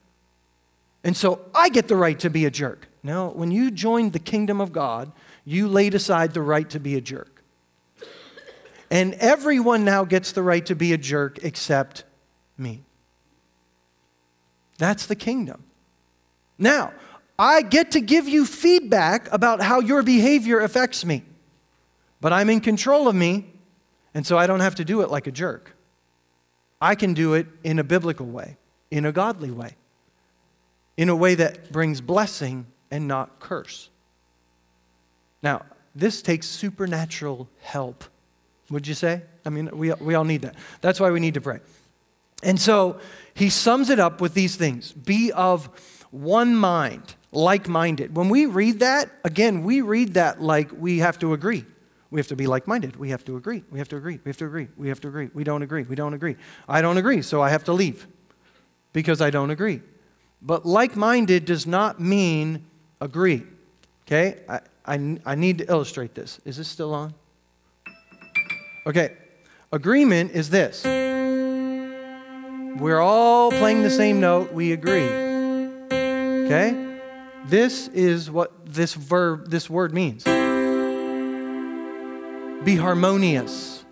[1.03, 2.87] And so I get the right to be a jerk.
[3.03, 5.11] No, when you joined the kingdom of God,
[5.45, 7.43] you laid aside the right to be a jerk.
[8.89, 12.03] And everyone now gets the right to be a jerk except
[12.57, 12.83] me.
[14.77, 15.63] That's the kingdom.
[16.57, 16.93] Now,
[17.39, 21.23] I get to give you feedback about how your behavior affects me,
[22.19, 23.53] but I'm in control of me
[24.17, 25.75] and so I don't have to do it like a jerk.
[26.81, 28.57] I can do it in a biblical way,
[28.89, 29.75] in a godly way,
[30.97, 33.91] in a way that brings blessing and not curse.
[35.43, 38.05] Now, this takes supernatural help,
[38.71, 39.21] would you say?
[39.45, 40.55] I mean, we, we all need that.
[40.81, 41.59] That's why we need to pray.
[42.41, 42.99] And so
[43.35, 45.69] he sums it up with these things be of
[46.09, 48.15] one mind, like minded.
[48.15, 51.67] When we read that, again, we read that like we have to agree.
[52.09, 52.95] We have to be like minded.
[52.95, 53.63] We have to agree.
[53.69, 54.19] We have to agree.
[54.23, 54.67] We have to agree.
[54.77, 55.29] We have to agree.
[55.33, 55.83] We don't agree.
[55.83, 56.37] We don't agree.
[56.67, 58.07] I don't agree, so I have to leave
[58.93, 59.81] because I don't agree.
[60.41, 62.65] But like minded does not mean
[63.01, 63.43] agree.
[64.05, 64.39] Okay?
[64.47, 66.39] I, I, I need to illustrate this.
[66.45, 67.13] Is this still on?
[68.85, 69.13] Okay.
[69.71, 70.85] Agreement is this
[72.79, 74.53] we're all playing the same note.
[74.53, 75.09] We agree.
[76.45, 76.95] Okay?
[77.45, 80.25] This is what this verb, this word means
[82.67, 83.85] be harmonious.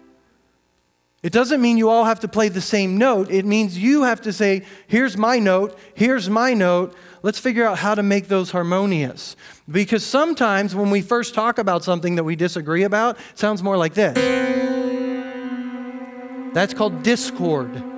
[1.23, 3.31] It doesn't mean you all have to play the same note.
[3.31, 6.93] It means you have to say, here's my note, here's my note.
[7.23, 9.37] Let's figure out how to make those harmonious.
[9.71, 13.77] Because sometimes when we first talk about something that we disagree about, it sounds more
[13.77, 14.13] like this.
[16.53, 17.94] That's called discord.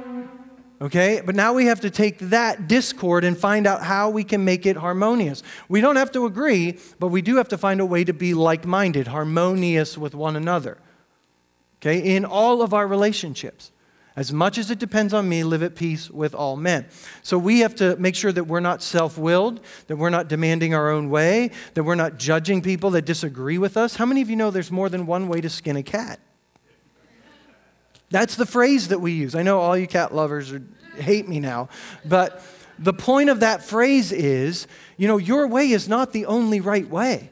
[0.80, 1.22] Okay?
[1.26, 4.66] But now we have to take that discord and find out how we can make
[4.66, 5.42] it harmonious.
[5.70, 8.34] We don't have to agree, but we do have to find a way to be
[8.34, 10.78] like minded, harmonious with one another
[11.82, 13.72] okay, in all of our relationships.
[14.16, 16.88] As much as it depends on me, live at peace with all men.
[17.22, 20.74] So we have to make sure that we're not self willed, that we're not demanding
[20.74, 23.98] our own way, that we're not judging people that disagree with us.
[23.98, 26.20] How many of you know there's more than one way to skin a cat?
[28.10, 29.36] That's the phrase that we use.
[29.36, 30.62] I know all you cat lovers are,
[30.96, 31.70] hate me now,
[32.06, 32.42] but
[32.80, 34.68] the point of that phrase is
[34.98, 37.30] you know, your way is not the only right way.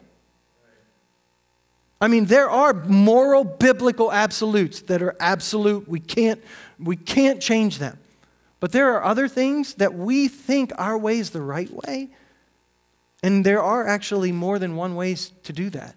[1.99, 5.87] I mean, there are moral biblical absolutes that are absolute.
[5.87, 6.43] We can't,
[6.77, 7.97] we can't change them.
[8.59, 12.09] But there are other things that we think our way is the right way.
[13.23, 15.95] And there are actually more than one ways to do that.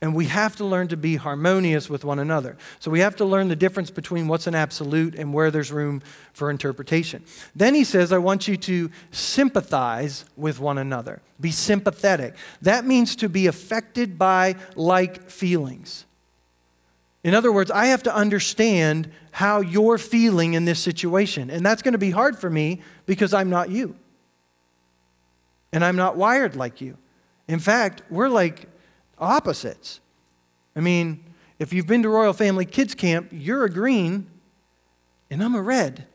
[0.00, 2.56] And we have to learn to be harmonious with one another.
[2.78, 6.02] So we have to learn the difference between what's an absolute and where there's room
[6.32, 7.24] for interpretation.
[7.54, 11.20] Then he says, I want you to sympathize with one another.
[11.40, 12.36] Be sympathetic.
[12.62, 16.04] That means to be affected by like feelings.
[17.24, 21.50] In other words, I have to understand how you're feeling in this situation.
[21.50, 23.96] And that's going to be hard for me because I'm not you.
[25.72, 26.96] And I'm not wired like you.
[27.48, 28.68] In fact, we're like
[29.20, 30.00] opposites.
[30.76, 31.24] I mean,
[31.58, 34.28] if you've been to Royal Family Kids Camp, you're a green
[35.30, 36.06] and I'm a red.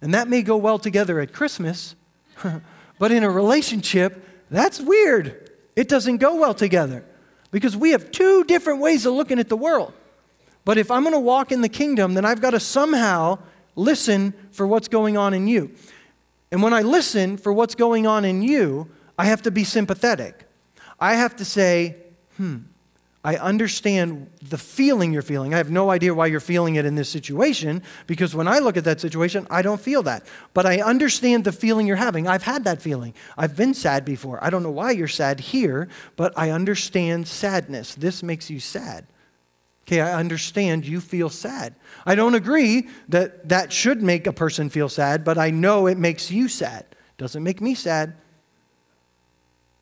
[0.00, 1.94] And that may go well together at Christmas,
[2.98, 5.50] but in a relationship, that's weird.
[5.76, 7.04] It doesn't go well together
[7.50, 9.92] because we have two different ways of looking at the world.
[10.64, 13.38] But if I'm going to walk in the kingdom, then I've got to somehow
[13.74, 15.70] listen for what's going on in you.
[16.50, 20.48] And when I listen for what's going on in you, I have to be sympathetic.
[21.00, 21.96] I have to say,
[22.38, 22.56] hmm,
[23.24, 25.52] I understand the feeling you're feeling.
[25.52, 28.76] I have no idea why you're feeling it in this situation because when I look
[28.76, 30.24] at that situation, I don't feel that.
[30.54, 32.28] But I understand the feeling you're having.
[32.28, 33.12] I've had that feeling.
[33.36, 34.42] I've been sad before.
[34.42, 37.94] I don't know why you're sad here, but I understand sadness.
[37.94, 39.06] This makes you sad.
[39.82, 41.74] Okay, I understand you feel sad.
[42.06, 45.98] I don't agree that that should make a person feel sad, but I know it
[45.98, 46.86] makes you sad.
[47.16, 48.14] Doesn't make me sad.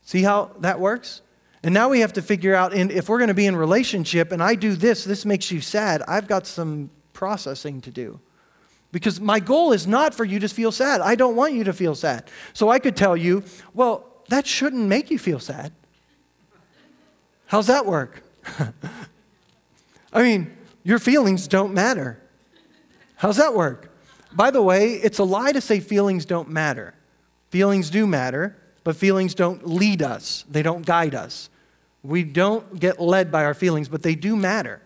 [0.02, 1.20] See how that works?
[1.66, 4.40] And now we have to figure out if we're going to be in relationship and
[4.40, 8.20] I do this, this makes you sad, I've got some processing to do.
[8.92, 11.00] Because my goal is not for you to feel sad.
[11.00, 12.30] I don't want you to feel sad.
[12.52, 13.42] So I could tell you,
[13.74, 15.72] well, that shouldn't make you feel sad.
[17.46, 18.22] How's that work?
[20.12, 22.22] I mean, your feelings don't matter.
[23.16, 23.92] How's that work?
[24.32, 26.94] By the way, it's a lie to say feelings don't matter.
[27.50, 31.50] Feelings do matter, but feelings don't lead us, they don't guide us.
[32.06, 34.80] We don't get led by our feelings, but they do matter.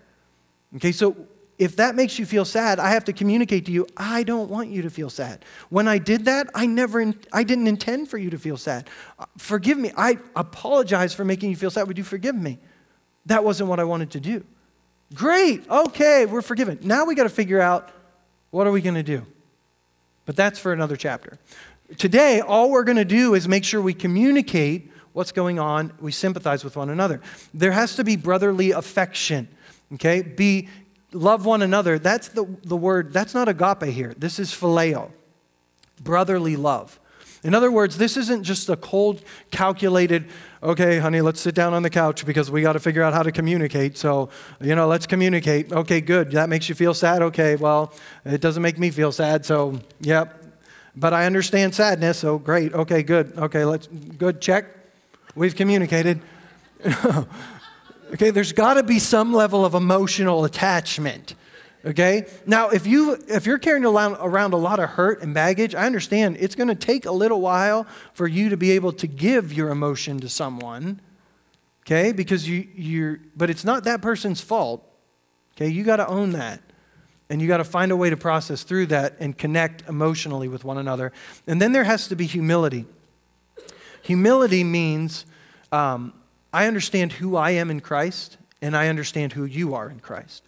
[0.77, 1.17] Okay, so
[1.59, 4.71] if that makes you feel sad, I have to communicate to you, I don't want
[4.71, 5.45] you to feel sad.
[5.69, 8.89] When I did that, I never in, I didn't intend for you to feel sad.
[9.19, 9.93] Uh, forgive me.
[9.97, 11.87] I apologize for making you feel sad.
[11.87, 12.59] Would you forgive me?
[13.27, 14.43] That wasn't what I wanted to do.
[15.13, 15.69] Great.
[15.69, 16.79] Okay, we're forgiven.
[16.83, 17.91] Now we got to figure out
[18.51, 19.27] what are we going to do?
[20.25, 21.39] But that's for another chapter.
[21.99, 25.93] Today, all we're going to do is make sure we communicate what's going on.
[26.01, 27.21] We sympathize with one another.
[27.53, 29.49] There has to be brotherly affection,
[29.95, 30.23] okay?
[30.23, 30.69] Be
[31.13, 31.99] love one another.
[31.99, 34.15] That's the, the word, that's not agape here.
[34.17, 35.11] This is phileo,
[36.03, 36.99] brotherly love.
[37.43, 40.27] In other words, this isn't just a cold, calculated,
[40.63, 43.23] okay, honey, let's sit down on the couch because we got to figure out how
[43.23, 43.97] to communicate.
[43.97, 44.29] So,
[44.61, 45.73] you know, let's communicate.
[45.73, 46.33] Okay, good.
[46.33, 47.23] That makes you feel sad.
[47.23, 47.95] Okay, well,
[48.27, 49.47] it doesn't make me feel sad.
[49.47, 50.37] So, yep.
[50.95, 52.19] But I understand sadness.
[52.19, 52.75] So, great.
[52.75, 53.33] Okay, good.
[53.39, 54.43] Okay, let's, good.
[54.43, 54.67] Check.
[55.35, 56.21] We've communicated.
[58.13, 61.35] okay, there's got to be some level of emotional attachment.
[61.85, 62.27] Okay?
[62.47, 66.37] Now, if you if you're carrying around, a lot of hurt and baggage, I understand
[66.39, 69.71] it's going to take a little while for you to be able to give your
[69.71, 71.01] emotion to someone.
[71.87, 72.13] Okay?
[72.13, 74.87] Because you you're but it's not that person's fault.
[75.57, 75.69] Okay?
[75.69, 76.61] You got to own that.
[77.31, 80.65] And you got to find a way to process through that and connect emotionally with
[80.65, 81.13] one another.
[81.47, 82.87] And then there has to be humility.
[84.03, 85.27] Humility means
[85.73, 86.13] um,
[86.53, 90.43] I understand who I am in Christ and I understand who you are in Christ.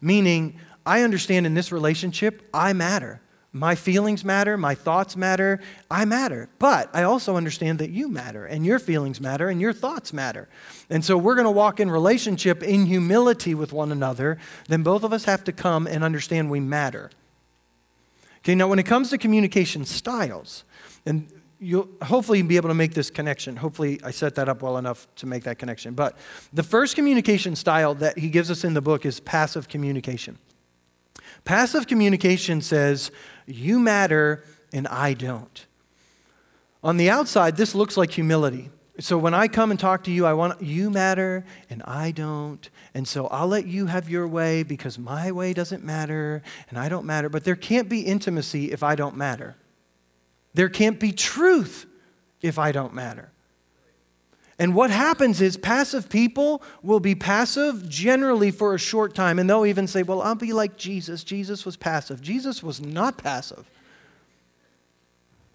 [0.00, 3.20] Meaning, I understand in this relationship, I matter.
[3.52, 6.50] My feelings matter, my thoughts matter, I matter.
[6.58, 10.46] But I also understand that you matter, and your feelings matter, and your thoughts matter.
[10.90, 14.36] And so we're going to walk in relationship in humility with one another.
[14.68, 17.10] Then both of us have to come and understand we matter.
[18.40, 20.64] Okay, now when it comes to communication styles,
[21.06, 21.26] and
[21.66, 23.56] you'll hopefully be able to make this connection.
[23.56, 25.94] Hopefully, I set that up well enough to make that connection.
[25.94, 26.16] But
[26.52, 30.38] the first communication style that he gives us in the book is passive communication.
[31.44, 33.10] Passive communication says,
[33.46, 35.66] You matter and I don't.
[36.84, 38.70] On the outside, this looks like humility.
[39.00, 42.70] So when I come and talk to you, I want you matter and I don't.
[42.94, 46.88] And so I'll let you have your way because my way doesn't matter and I
[46.88, 47.28] don't matter.
[47.28, 49.56] But there can't be intimacy if I don't matter.
[50.56, 51.84] There can't be truth
[52.40, 53.30] if I don't matter.
[54.58, 59.38] And what happens is passive people will be passive generally for a short time.
[59.38, 61.22] And they'll even say, Well, I'll be like Jesus.
[61.24, 62.22] Jesus was passive.
[62.22, 63.68] Jesus was not passive.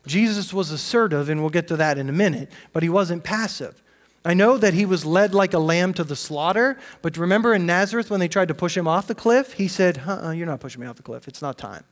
[0.06, 3.82] Jesus was assertive, and we'll get to that in a minute, but he wasn't passive.
[4.24, 7.66] I know that he was led like a lamb to the slaughter, but remember in
[7.66, 9.54] Nazareth when they tried to push him off the cliff?
[9.54, 11.28] He said, uh-uh, You're not pushing me off the cliff.
[11.28, 11.84] It's not time.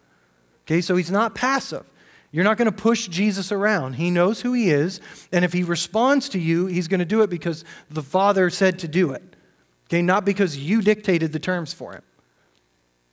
[0.65, 1.85] Okay, so he's not passive.
[2.31, 3.93] You're not going to push Jesus around.
[3.93, 7.21] He knows who he is, and if he responds to you, he's going to do
[7.21, 9.35] it because the Father said to do it.
[9.87, 12.03] Okay, not because you dictated the terms for him.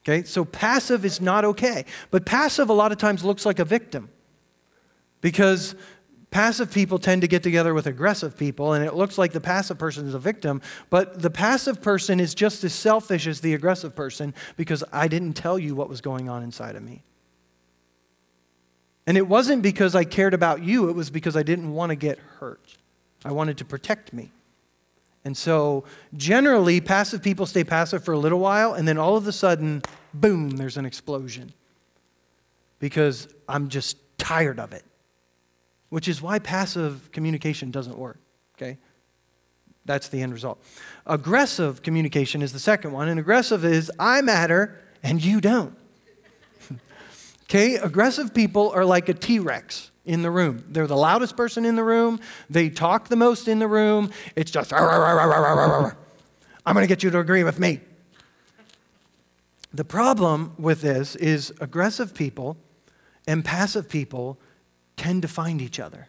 [0.05, 1.85] Okay, so passive is not okay.
[2.11, 4.11] But passive a lot of times looks like a victim
[5.23, 5.75] because
[6.31, 9.79] passive people tend to get together with aggressive people, and it looks like the passive
[9.79, 13.97] person is a victim, but the passive person is just as selfish as the aggressive
[13.97, 17.03] person because I didn't tell you what was going on inside of me.
[19.07, 21.97] And it wasn't because I cared about you, it was because I didn't want to
[21.97, 22.77] get hurt.
[23.25, 24.33] I wanted to protect me.
[25.25, 25.85] And so,
[26.17, 29.83] generally, passive people stay passive for a little while, and then all of a sudden,
[30.15, 31.53] boom, there's an explosion.
[32.79, 34.85] Because I'm just tired of it.
[35.89, 38.19] Which is why passive communication doesn't work,
[38.57, 38.79] okay?
[39.85, 40.63] That's the end result.
[41.07, 45.77] Aggressive communication is the second one, and aggressive is I matter and you don't.
[47.49, 50.65] Okay, aggressive people are like a T Rex in the room.
[50.69, 52.21] They're the loudest person in the room.
[52.51, 54.11] They talk the most in the room.
[54.35, 55.95] It's just, I'm
[56.65, 57.81] going to get you to agree with me.
[59.73, 62.57] The problem with this is aggressive people
[63.29, 64.39] and passive people
[64.97, 66.09] tend to find each other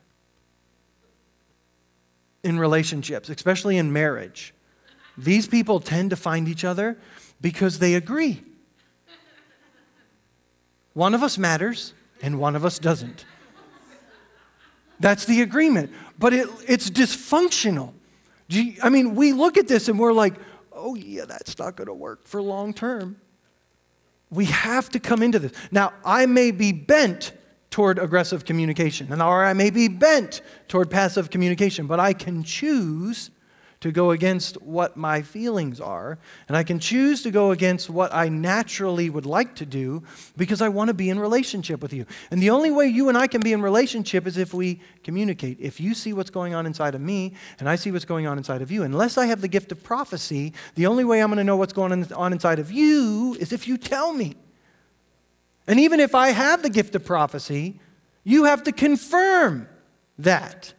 [2.43, 4.54] in relationships, especially in marriage.
[5.17, 6.97] These people tend to find each other
[7.41, 8.43] because they agree.
[10.97, 13.23] One of us matters and one of us doesn't.
[14.99, 15.91] That's the agreement.
[16.17, 17.93] But it, it's dysfunctional.
[18.47, 20.33] You, I mean, we look at this and we're like,
[20.71, 23.17] oh, yeah, that's not going to work for long term.
[24.31, 25.51] We have to come into this.
[25.69, 27.31] Now, I may be bent
[27.69, 32.41] toward aggressive communication, and or I may be bent toward passive communication, but I can
[32.41, 33.29] choose
[33.79, 38.13] to go against what my feelings are, and I can choose to go against what
[38.13, 40.03] I naturally would like to do
[40.35, 42.05] because I want to be in relationship with you.
[42.31, 45.57] And the only way you and I can be in relationship is if we communicate.
[45.59, 48.37] If you see what's going on inside of me and I see what's going on
[48.37, 51.37] inside of you, unless I have the gift of prophecy, the only way I'm going
[51.37, 54.35] to know what's going on inside of you is if you tell me.
[55.67, 57.79] And even if I have the gift of prophecy,
[58.23, 59.67] you have to confirm
[60.17, 60.73] that.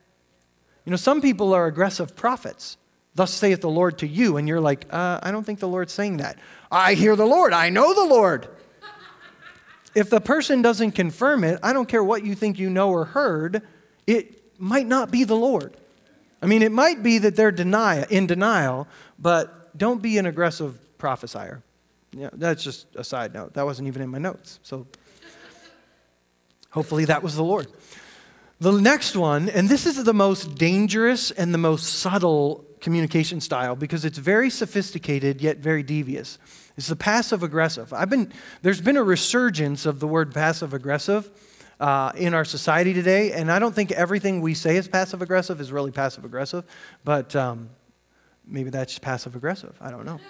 [0.84, 2.76] You know, some people are aggressive prophets.
[3.18, 4.36] Thus saith the Lord to you.
[4.36, 6.38] And you're like, uh, I don't think the Lord's saying that.
[6.70, 7.52] I hear the Lord.
[7.52, 8.46] I know the Lord.
[9.92, 13.06] if the person doesn't confirm it, I don't care what you think you know or
[13.06, 13.62] heard,
[14.06, 15.76] it might not be the Lord.
[16.40, 18.86] I mean, it might be that they're deny, in denial,
[19.18, 21.60] but don't be an aggressive prophesier.
[22.12, 23.54] Yeah, that's just a side note.
[23.54, 24.60] That wasn't even in my notes.
[24.62, 24.86] So
[26.70, 27.66] hopefully that was the Lord.
[28.60, 33.76] The next one, and this is the most dangerous and the most subtle communication style
[33.76, 36.38] because it's very sophisticated yet very devious.
[36.76, 37.92] It's the passive aggressive.
[37.92, 41.30] I've been, there's been a resurgence of the word passive aggressive
[41.80, 45.60] uh, in our society today, and I don't think everything we say is passive aggressive
[45.60, 46.64] is really passive aggressive,
[47.04, 47.70] but um,
[48.46, 49.76] maybe that's passive aggressive.
[49.80, 50.20] I don't know.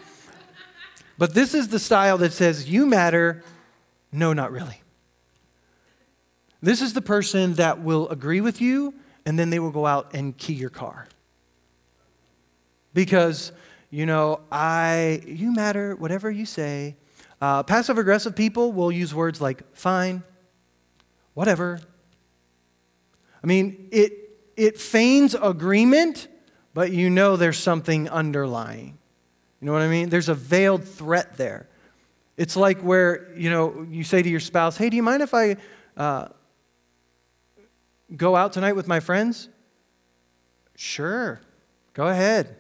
[1.18, 3.42] but this is the style that says, You matter.
[4.11, 4.80] No, not really.
[6.62, 10.14] This is the person that will agree with you, and then they will go out
[10.14, 11.08] and key your car
[12.98, 13.53] because,
[13.90, 16.96] you know, I, you matter, whatever you say.
[17.40, 20.24] Uh, passive aggressive people will use words like fine,
[21.34, 21.78] whatever.
[23.40, 24.12] I mean, it,
[24.57, 26.26] it feigns agreement,
[26.74, 28.99] but you know there's something underlying.
[29.61, 30.09] You know what I mean?
[30.09, 31.68] There's a veiled threat there.
[32.36, 35.34] It's like where, you know, you say to your spouse, hey, do you mind if
[35.34, 35.57] I
[35.96, 36.30] uh,
[38.16, 39.49] go out tonight with my friends?
[40.74, 41.40] Sure,
[41.94, 42.57] go ahead.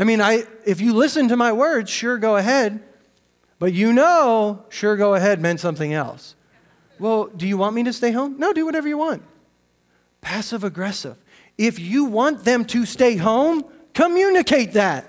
[0.00, 2.80] I mean, I, if you listen to my words, sure, go ahead.
[3.58, 6.34] But you know, sure, go ahead meant something else.
[6.98, 8.38] Well, do you want me to stay home?
[8.38, 9.22] No, do whatever you want.
[10.22, 11.18] Passive aggressive.
[11.58, 15.06] If you want them to stay home, communicate that.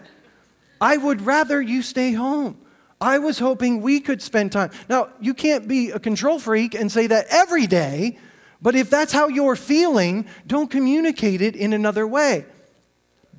[0.82, 2.58] I would rather you stay home.
[3.00, 4.72] I was hoping we could spend time.
[4.90, 8.18] Now, you can't be a control freak and say that every day,
[8.62, 12.46] but if that's how you're feeling, don't communicate it in another way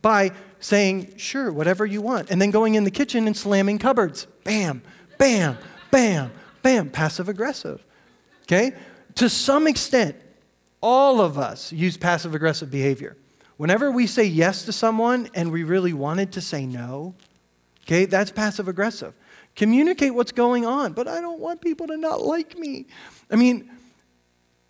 [0.00, 0.32] by
[0.62, 4.26] saying, sure, whatever you want, and then going in the kitchen and slamming cupboards.
[4.44, 4.82] Bam,
[5.18, 5.58] bam,
[5.90, 6.30] bam,
[6.62, 7.84] bam, passive aggressive.
[8.44, 8.72] Okay?
[9.16, 10.16] To some extent,
[10.80, 13.16] all of us use passive aggressive behavior.
[13.56, 17.14] Whenever we say yes to someone and we really wanted to say no,
[17.84, 19.14] okay, that's passive aggressive.
[19.54, 22.86] Communicate what's going on, but I don't want people to not like me.
[23.30, 23.70] I mean,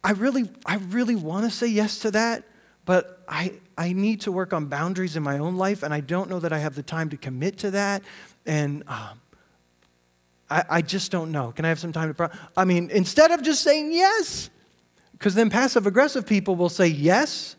[0.03, 2.45] I really, I really want to say yes to that,
[2.85, 3.53] but I,
[3.83, 6.53] I need to work on boundaries in my own life, and I don't know that
[6.53, 8.03] I have the time to commit to that.
[8.47, 9.21] And um,
[10.49, 11.51] I, I just don't know.
[11.51, 12.15] Can I have some time to?
[12.15, 14.51] Pro- I mean, instead of just saying yes,
[15.13, 17.57] because then passive aggressive people will say yes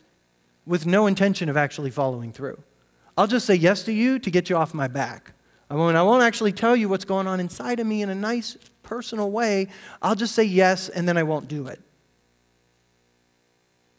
[0.66, 2.58] with no intention of actually following through.
[3.18, 5.34] I'll just say yes to you to get you off my back.
[5.70, 8.16] I won't, I won't actually tell you what's going on inside of me in a
[8.16, 9.68] nice, personal way.
[10.02, 11.82] I'll just say yes and then I won't do it.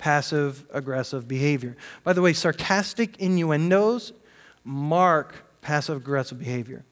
[0.04, 1.78] Passive aggressive behavior.
[2.02, 4.12] By the way, sarcastic innuendos
[4.62, 6.84] mark passive aggressive behavior.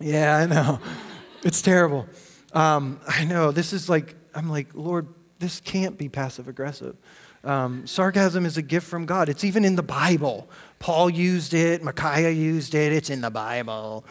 [0.00, 0.80] Yeah, I know.
[1.44, 2.08] it's terrible.
[2.52, 3.52] Um, I know.
[3.52, 5.06] This is like, I'm like, Lord,
[5.38, 6.96] this can't be passive aggressive.
[7.44, 9.28] Um, sarcasm is a gift from God.
[9.28, 10.50] It's even in the Bible.
[10.80, 14.04] Paul used it, Micaiah used it, it's in the Bible.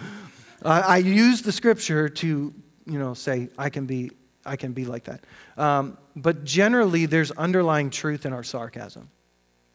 [0.64, 2.54] Uh, I use the scripture to,
[2.86, 4.12] you know, say I can be,
[4.46, 5.26] I can be like that.
[5.58, 9.10] Um, but generally, there's underlying truth in our sarcasm,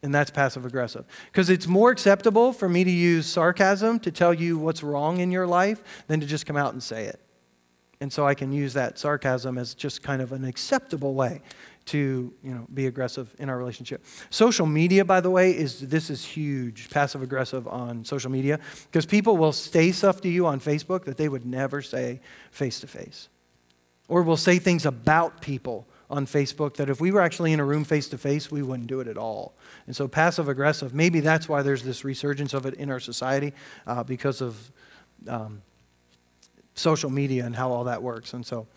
[0.03, 1.05] and that's passive aggressive.
[1.31, 5.31] Because it's more acceptable for me to use sarcasm to tell you what's wrong in
[5.31, 7.19] your life than to just come out and say it.
[8.01, 11.41] And so I can use that sarcasm as just kind of an acceptable way
[11.85, 14.03] to you know, be aggressive in our relationship.
[14.29, 18.59] Social media, by the way, is this is huge, passive aggressive on social media,
[18.91, 22.19] because people will say stuff to you on Facebook that they would never say
[22.51, 23.29] face to face.
[24.09, 27.65] Or will say things about people on Facebook that if we were actually in a
[27.65, 29.55] room face to face, we wouldn't do it at all.
[29.87, 33.51] And so, passive aggressive, maybe that's why there's this resurgence of it in our society
[33.87, 34.71] uh, because of
[35.27, 35.63] um,
[36.75, 38.33] social media and how all that works.
[38.33, 38.67] And so,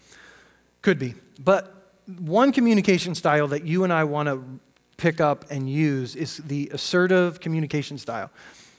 [0.81, 1.15] could be.
[1.39, 4.43] But one communication style that you and I want to
[4.97, 8.31] pick up and use is the assertive communication style.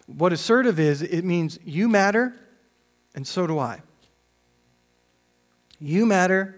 [0.08, 2.34] What assertive is, it means you matter
[3.14, 3.82] and so do I.
[5.80, 6.55] You matter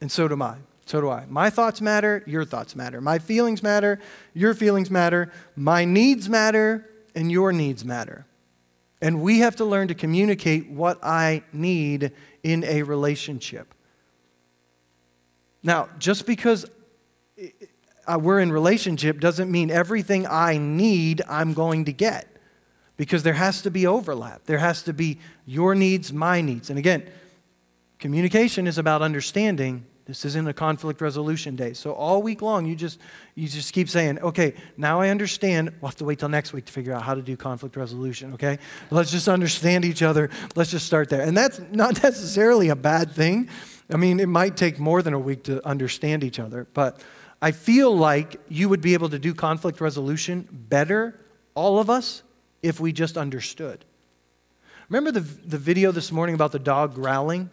[0.00, 0.58] and so do I.
[0.84, 1.24] So do I.
[1.28, 3.00] My thoughts matter, your thoughts matter.
[3.00, 4.00] My feelings matter,
[4.34, 5.32] your feelings matter.
[5.54, 8.26] My needs matter, and your needs matter.
[9.00, 12.12] And we have to learn to communicate what I need
[12.42, 13.74] in a relationship.
[15.62, 16.66] Now, just because
[18.08, 22.28] we're in relationship doesn't mean everything I need I'm going to get.
[22.96, 24.44] Because there has to be overlap.
[24.44, 26.70] There has to be your needs, my needs.
[26.70, 27.08] And again,
[27.98, 31.72] communication is about understanding this isn't a conflict resolution day.
[31.72, 33.00] So all week long, you just
[33.34, 35.72] you just keep saying, okay, now I understand.
[35.80, 38.34] We'll have to wait till next week to figure out how to do conflict resolution,
[38.34, 38.58] okay?
[38.90, 40.28] Let's just understand each other.
[40.54, 41.22] Let's just start there.
[41.22, 43.48] And that's not necessarily a bad thing.
[43.90, 47.00] I mean, it might take more than a week to understand each other, but
[47.40, 51.18] I feel like you would be able to do conflict resolution better,
[51.54, 52.22] all of us,
[52.62, 53.86] if we just understood.
[54.90, 57.48] Remember the, the video this morning about the dog growling?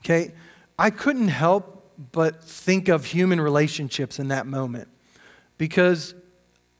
[0.00, 0.32] Okay,
[0.78, 4.88] I couldn't help but think of human relationships in that moment.
[5.56, 6.14] Because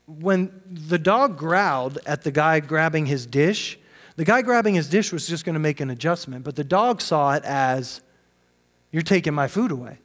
[0.07, 3.79] when the dog growled at the guy grabbing his dish,
[4.17, 7.01] the guy grabbing his dish was just going to make an adjustment, but the dog
[7.01, 8.01] saw it as,
[8.91, 9.99] You're taking my food away.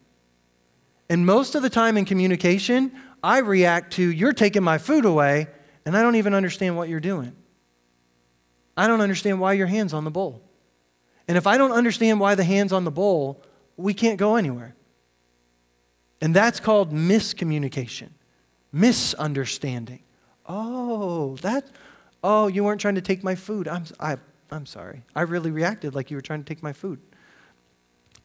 [1.10, 2.92] And most of the time in communication,
[3.24, 5.48] I react to, You're taking my food away,
[5.86, 7.36] and I don't even understand what you're doing.
[8.76, 10.42] I don't understand why your hand's on the bowl.
[11.28, 13.44] And if I don't understand why the hand's on the bowl,
[13.78, 14.76] we can't go anywhere.
[16.22, 18.10] And that's called miscommunication,
[18.72, 20.04] misunderstanding.
[20.46, 21.68] Oh, that,
[22.24, 23.68] oh, you weren't trying to take my food.
[23.68, 24.18] I'm, I,
[24.52, 25.04] I'm sorry.
[25.16, 27.00] I really reacted like you were trying to take my food.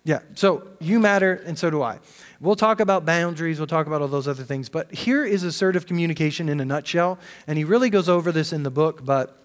[0.05, 1.99] Yeah, so you matter, and so do I.
[2.41, 5.85] We'll talk about boundaries, we'll talk about all those other things, but here is assertive
[5.85, 9.45] communication in a nutshell, and he really goes over this in the book, but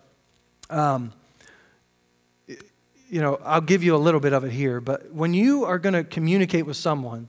[0.69, 1.11] um,
[3.13, 5.77] you know, I'll give you a little bit of it here, but when you are
[5.77, 7.27] going to communicate with someone,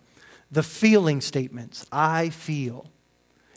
[0.50, 2.86] the feeling statements, I feel,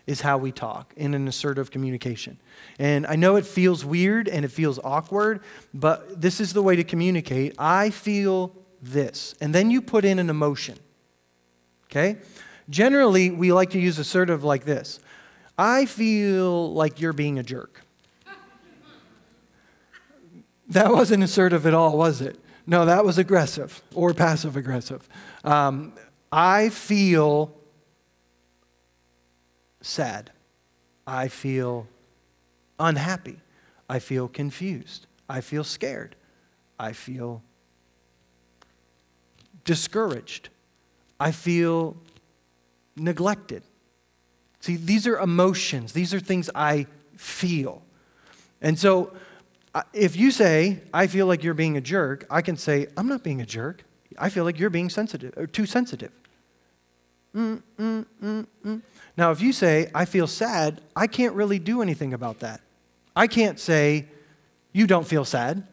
[0.06, 2.38] is how we talk in an assertive communication.
[2.80, 5.40] And I know it feels weird and it feels awkward,
[5.74, 7.56] but this is the way to communicate.
[7.58, 9.34] I feel this.
[9.40, 10.78] And then you put in an emotion.
[11.86, 12.18] Okay?
[12.70, 15.00] Generally, we like to use assertive like this
[15.58, 17.87] I feel like you're being a jerk.
[20.70, 22.40] That wasn't assertive at all, was it?
[22.66, 25.08] No, that was aggressive or passive aggressive.
[25.44, 25.94] Um,
[26.32, 27.54] I feel
[29.82, 30.32] sad.
[31.06, 31.88] I feel
[32.80, 33.40] unhappy.
[33.90, 35.08] I feel confused.
[35.30, 36.16] I feel scared.
[36.78, 37.42] I feel
[39.64, 40.50] discouraged.
[41.20, 41.96] I feel
[42.96, 43.64] neglected.
[44.60, 47.84] See, these are emotions, these are things I feel.
[48.62, 49.14] And so,
[49.94, 53.24] if you say, I feel like you're being a jerk, I can say, I'm not
[53.24, 53.84] being a jerk.
[54.18, 56.12] I feel like you're being sensitive or too sensitive.
[57.36, 58.82] Mm, mm, mm, mm.
[59.18, 62.62] Now, if you say, I feel sad, I can't really do anything about that.
[63.16, 64.08] I can't say,
[64.72, 65.68] you don't feel sad.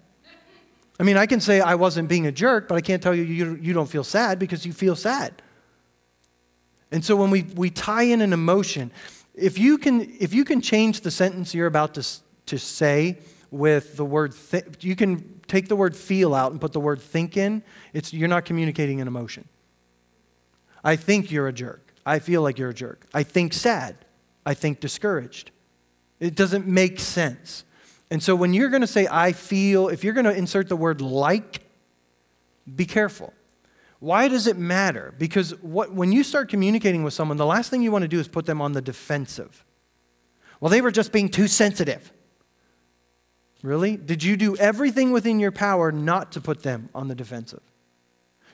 [0.98, 3.22] I mean, I can say I wasn't being a jerk, but I can't tell you
[3.22, 5.42] you, you don't feel sad because you feel sad.
[6.92, 8.92] And so when we, we tie in an emotion,
[9.34, 12.06] if you can, if you can change the sentence you're about to,
[12.46, 13.18] to say
[13.54, 17.00] with the word, th- you can take the word feel out and put the word
[17.00, 19.48] think in, it's, you're not communicating an emotion.
[20.82, 21.94] I think you're a jerk.
[22.04, 23.06] I feel like you're a jerk.
[23.14, 23.96] I think sad.
[24.44, 25.50] I think discouraged.
[26.20, 27.64] It doesn't make sense.
[28.10, 30.76] And so when you're going to say, I feel, if you're going to insert the
[30.76, 31.62] word like,
[32.74, 33.32] be careful.
[34.00, 35.14] Why does it matter?
[35.18, 38.20] Because what, when you start communicating with someone, the last thing you want to do
[38.20, 39.64] is put them on the defensive.
[40.60, 42.12] Well, they were just being too sensitive.
[43.64, 43.96] Really?
[43.96, 47.62] Did you do everything within your power not to put them on the defensive?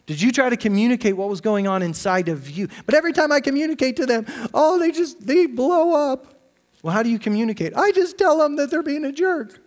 [0.07, 2.69] Did you try to communicate what was going on inside of you?
[2.87, 6.53] But every time I communicate to them, oh, they just, they blow up.
[6.85, 7.73] Well, how do you communicate?
[7.77, 9.59] I just tell them that they're being a jerk.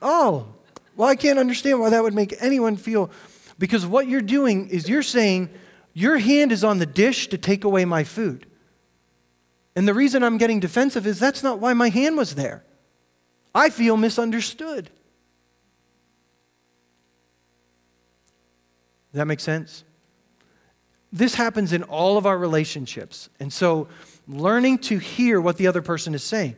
[0.00, 0.46] oh,
[0.94, 3.10] well, I can't understand why that would make anyone feel,
[3.58, 5.50] because what you're doing is you're saying,
[5.92, 8.46] your hand is on the dish to take away my food.
[9.74, 12.62] And the reason I'm getting defensive is that's not why my hand was there.
[13.54, 14.90] I feel misunderstood.
[19.12, 19.84] Does that make sense?
[21.12, 23.30] This happens in all of our relationships.
[23.40, 23.88] And so,
[24.26, 26.56] learning to hear what the other person is saying.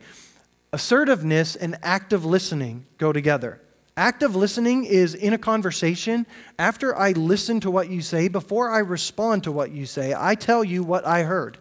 [0.73, 3.61] Assertiveness and active listening go together.
[3.97, 6.25] Active listening is in a conversation,
[6.57, 10.35] after I listen to what you say, before I respond to what you say, I
[10.35, 11.57] tell you what I heard.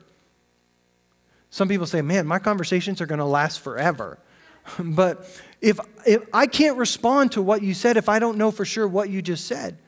[1.50, 4.18] Some people say, man, my conversations are going to last forever.
[4.78, 5.26] but
[5.60, 8.88] if, if I can't respond to what you said if I don't know for sure
[8.88, 9.78] what you just said,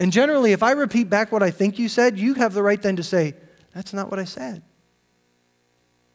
[0.00, 2.80] and generally, if I repeat back what I think you said, you have the right
[2.80, 3.34] then to say,
[3.74, 4.62] that's not what I said.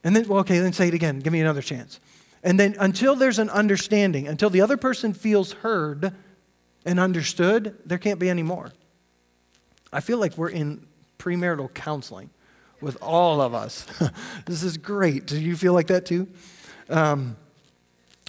[0.03, 1.20] And then, well, okay, then say it again.
[1.20, 1.99] Give me another chance.
[2.43, 6.14] And then until there's an understanding, until the other person feels heard
[6.84, 8.72] and understood, there can't be any more.
[9.93, 10.88] I feel like we're in
[11.20, 12.32] premarital counseling
[12.82, 13.86] with all of us.
[14.45, 15.28] this is great.
[15.28, 16.28] Do you feel like that too?
[16.89, 17.38] Um,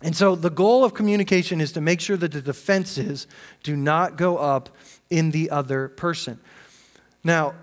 [0.02, 3.26] and so the goal of communication is to make sure that the defenses
[3.62, 4.68] do not go up
[5.08, 6.38] in the other person.
[7.24, 7.54] Now,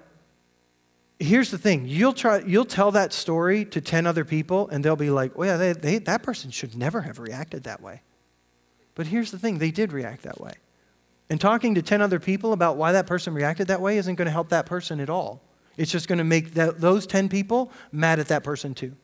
[1.20, 1.86] here's the thing.
[1.88, 5.48] You'll try you'll tell that story to 10 other people and they'll be like well
[5.48, 8.02] yeah they, they, that person should never have reacted that way.
[8.96, 9.60] But here's the thing.
[9.60, 10.54] They did react that way.
[11.30, 14.26] And talking to 10 other people about why that person reacted that way isn't going
[14.26, 15.42] to help that person at all.
[15.78, 18.96] It's just going to make that, those 10 people mad at that person too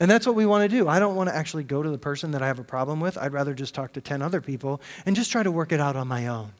[0.00, 0.88] and that's what we want to do.
[0.88, 3.16] I don't want to actually go to the person that I have a problem with.
[3.16, 5.96] I'd rather just talk to 10 other people and just try to work it out
[5.96, 6.52] on my own.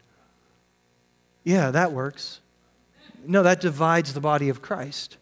[1.42, 2.40] Yeah, that works.
[3.26, 5.16] No, that divides the body of Christ.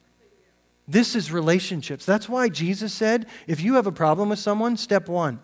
[0.86, 2.04] This is relationships.
[2.04, 5.40] That's why Jesus said if you have a problem with someone, step one,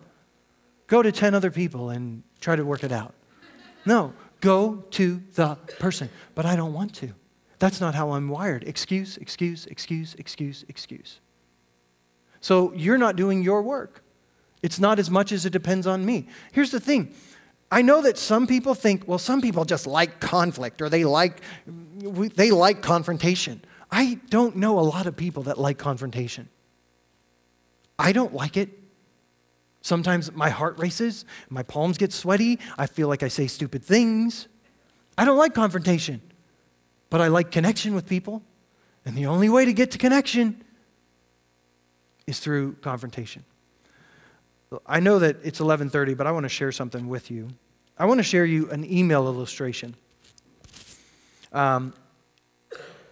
[0.87, 3.13] go to 10 other people and try to work it out.
[3.85, 6.09] No, go to the person.
[6.35, 7.13] But I don't want to.
[7.57, 8.63] That's not how I'm wired.
[8.65, 11.19] Excuse, excuse, excuse, excuse, excuse.
[12.41, 14.03] So you're not doing your work.
[14.61, 16.27] It's not as much as it depends on me.
[16.51, 17.13] Here's the thing
[17.71, 21.41] I know that some people think, well, some people just like conflict or they like,
[21.67, 23.61] they like confrontation.
[23.91, 26.49] I don't know a lot of people that like confrontation.
[27.97, 28.69] I don't like it.
[29.81, 34.47] Sometimes my heart races, my palms get sweaty, I feel like I say stupid things.
[35.17, 36.21] I don't like confrontation,
[37.09, 38.43] but I like connection with people.
[39.05, 40.63] And the only way to get to connection
[42.29, 43.43] is through confrontation.
[44.85, 47.49] I know that it's 11:30, but I want to share something with you.
[47.97, 49.95] I want to share you an email illustration.
[51.51, 51.93] Um,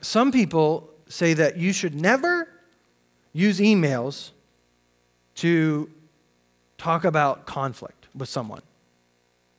[0.02, 2.48] some people say that you should never
[3.34, 4.32] use emails
[5.36, 5.90] to
[6.78, 8.62] talk about conflict with someone.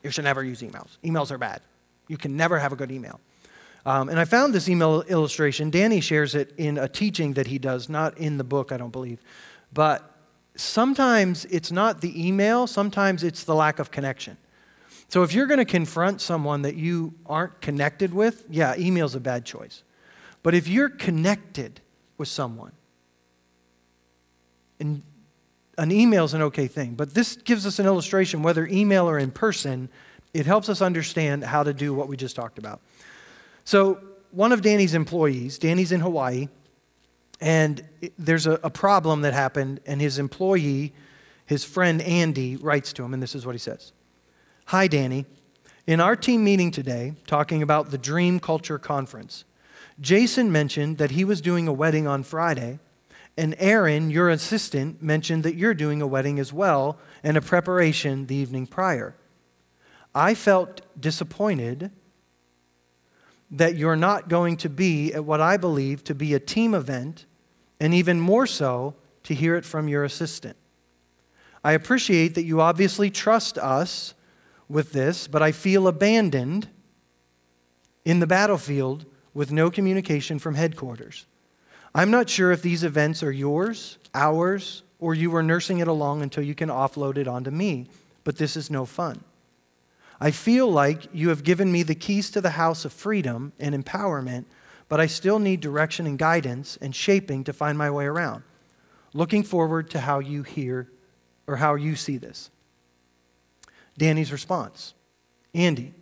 [0.03, 0.97] You should never use emails.
[1.03, 1.63] Emails are bad.
[2.07, 3.21] You can never have a good email.
[3.85, 5.71] Um, and I found this email illustration.
[5.71, 8.93] Danny shares it in a teaching that he does, not in the book, I don't
[8.93, 9.21] believe.
[9.73, 10.15] But
[10.57, 14.37] sometimes it's not the email, sometimes it's the lack of connection.
[15.09, 19.21] So if you're going to confront someone that you aren't connected with, yeah, email's a
[19.21, 19.83] bad choice.
[20.43, 21.81] But if you're connected
[22.19, 22.73] with someone,
[24.79, 25.03] and
[25.79, 29.19] an email is an okay thing, but this gives us an illustration, whether email or
[29.19, 29.89] in person,
[30.35, 32.81] it helps us understand how to do what we just talked about.
[33.65, 34.01] So,
[34.31, 36.49] one of Danny's employees, Danny's in Hawaii,
[37.41, 37.83] and
[38.19, 40.93] there's a, a, problem that happened, and his employee,
[41.47, 43.93] his friend Andy, writes to him, and this is what he says
[44.67, 45.27] Hi, Danny.
[45.87, 49.45] In our team meeting today, talking about the Dream Culture Conference,
[50.01, 52.79] Jason mentioned that he was doing a wedding on Friday,
[53.37, 58.27] and Aaron, your assistant, mentioned that you're doing a wedding as well and a preparation
[58.27, 59.15] the evening prior.
[60.15, 61.93] I felt disappointed
[63.51, 67.27] that you're not going to be at what I believe to be a team event,
[67.81, 68.95] and even more so,
[69.25, 70.57] to hear it from your assistant.
[71.65, 74.15] I appreciate that you obviously trust us
[74.69, 76.69] with this, but I feel abandoned
[78.05, 81.27] in the battlefield with no communication from headquarters.
[81.95, 86.23] I'm not sure if these events are yours, ours, or you are nursing it along
[86.23, 87.89] until you can offload it onto me,
[88.25, 89.23] but this is no fun.
[90.21, 93.75] I feel like you have given me the keys to the house of freedom and
[93.75, 94.47] empowerment,
[94.89, 98.43] but I still need direction and guidance and shaping to find my way around.
[99.15, 100.91] Looking forward to how you hear
[101.47, 102.51] or how you see this.
[103.97, 104.95] Danny's response
[105.55, 105.95] Andy,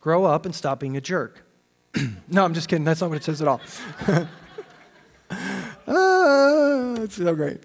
[0.00, 1.44] grow up and stop being a jerk.
[2.28, 2.84] no, I'm just kidding.
[2.84, 3.60] That's not what it says at all.
[5.86, 7.60] ah, it's so great.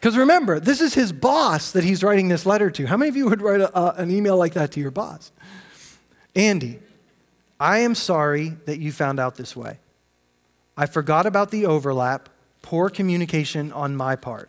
[0.00, 2.86] Because remember, this is his boss that he's writing this letter to.
[2.86, 5.30] How many of you would write a, an email like that to your boss?
[6.34, 6.78] Andy,
[7.58, 9.78] I am sorry that you found out this way.
[10.74, 12.30] I forgot about the overlap,
[12.62, 14.48] poor communication on my part.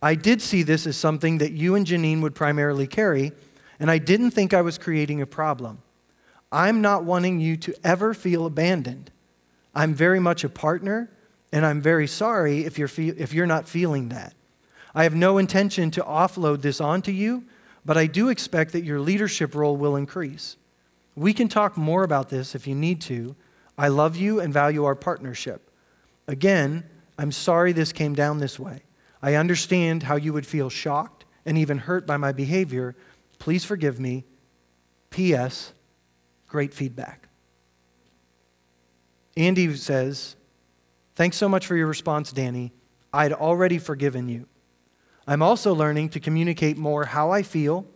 [0.00, 3.32] I did see this as something that you and Janine would primarily carry,
[3.78, 5.82] and I didn't think I was creating a problem.
[6.50, 9.10] I'm not wanting you to ever feel abandoned.
[9.74, 11.10] I'm very much a partner,
[11.52, 14.32] and I'm very sorry if you're, fe- if you're not feeling that.
[14.94, 17.44] I have no intention to offload this onto you,
[17.84, 20.56] but I do expect that your leadership role will increase.
[21.14, 23.34] We can talk more about this if you need to.
[23.76, 25.70] I love you and value our partnership.
[26.28, 26.84] Again,
[27.18, 28.82] I'm sorry this came down this way.
[29.22, 32.94] I understand how you would feel shocked and even hurt by my behavior.
[33.38, 34.24] Please forgive me.
[35.10, 35.72] P.S.
[36.48, 37.28] Great feedback.
[39.36, 40.36] Andy says,
[41.14, 42.72] Thanks so much for your response, Danny.
[43.12, 44.46] I'd already forgiven you.
[45.26, 47.86] I'm also learning to communicate more how I feel,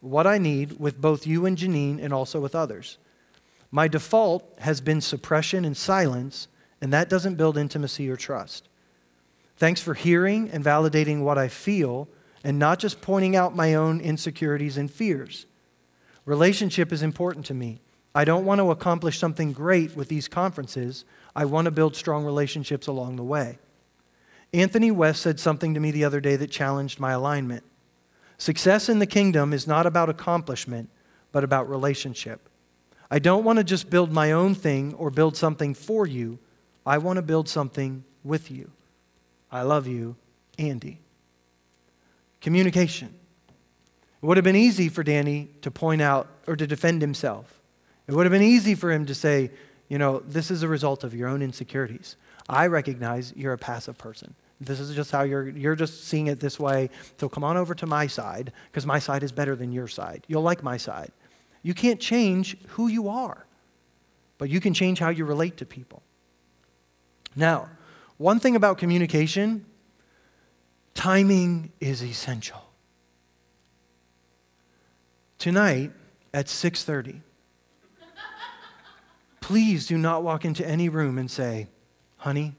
[0.00, 2.98] what I need with both you and Janine, and also with others.
[3.70, 6.48] My default has been suppression and silence,
[6.80, 8.68] and that doesn't build intimacy or trust.
[9.56, 12.08] Thanks for hearing and validating what I feel
[12.44, 15.46] and not just pointing out my own insecurities and fears.
[16.24, 17.80] Relationship is important to me.
[18.14, 21.04] I don't want to accomplish something great with these conferences.
[21.34, 23.58] I want to build strong relationships along the way.
[24.56, 27.62] Anthony West said something to me the other day that challenged my alignment.
[28.38, 30.88] Success in the kingdom is not about accomplishment,
[31.30, 32.48] but about relationship.
[33.10, 36.38] I don't want to just build my own thing or build something for you.
[36.86, 38.70] I want to build something with you.
[39.52, 40.16] I love you,
[40.58, 41.00] Andy.
[42.40, 43.12] Communication.
[44.22, 47.60] It would have been easy for Danny to point out or to defend himself.
[48.08, 49.50] It would have been easy for him to say,
[49.90, 52.16] you know, this is a result of your own insecurities.
[52.48, 54.34] I recognize you're a passive person.
[54.60, 56.90] This is just how you're, you're just seeing it this way.
[57.20, 60.24] So come on over to my side because my side is better than your side.
[60.28, 61.12] You'll like my side.
[61.62, 63.46] You can't change who you are,
[64.38, 66.02] but you can change how you relate to people.
[67.34, 67.68] Now,
[68.16, 69.66] one thing about communication
[70.94, 72.62] timing is essential.
[75.38, 75.92] Tonight
[76.32, 77.20] at 6:30
[79.46, 81.68] please do not walk into any room and say
[82.16, 82.56] honey,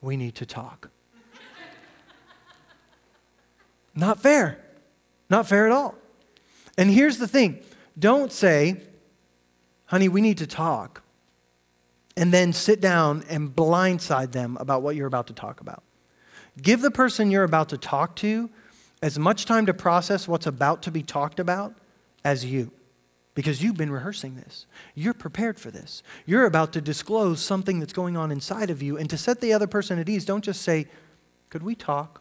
[0.00, 0.88] we need to talk.
[3.94, 4.58] Not fair.
[5.30, 5.94] Not fair at all.
[6.76, 7.62] And here's the thing
[7.98, 8.80] don't say,
[9.86, 11.02] honey, we need to talk,
[12.16, 15.82] and then sit down and blindside them about what you're about to talk about.
[16.60, 18.50] Give the person you're about to talk to
[19.02, 21.74] as much time to process what's about to be talked about
[22.24, 22.72] as you
[23.38, 24.66] because you've been rehearsing this.
[24.96, 26.02] You're prepared for this.
[26.26, 28.98] You're about to disclose something that's going on inside of you.
[28.98, 30.88] And to set the other person at ease, don't just say,
[31.48, 32.20] Could we talk?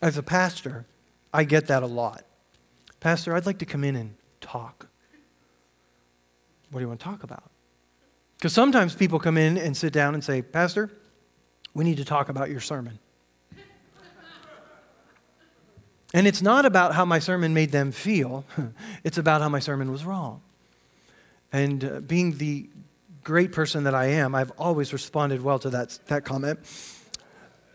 [0.00, 0.86] As a pastor,
[1.32, 2.24] I get that a lot.
[3.00, 4.88] Pastor, I'd like to come in and talk.
[6.70, 7.50] What do you want to talk about?
[8.36, 10.90] Because sometimes people come in and sit down and say, Pastor,
[11.74, 12.98] we need to talk about your sermon.
[16.14, 18.44] And it's not about how my sermon made them feel,
[19.04, 20.40] it's about how my sermon was wrong.
[21.52, 22.70] And uh, being the
[23.24, 26.60] great person that I am, I've always responded well to that, that comment.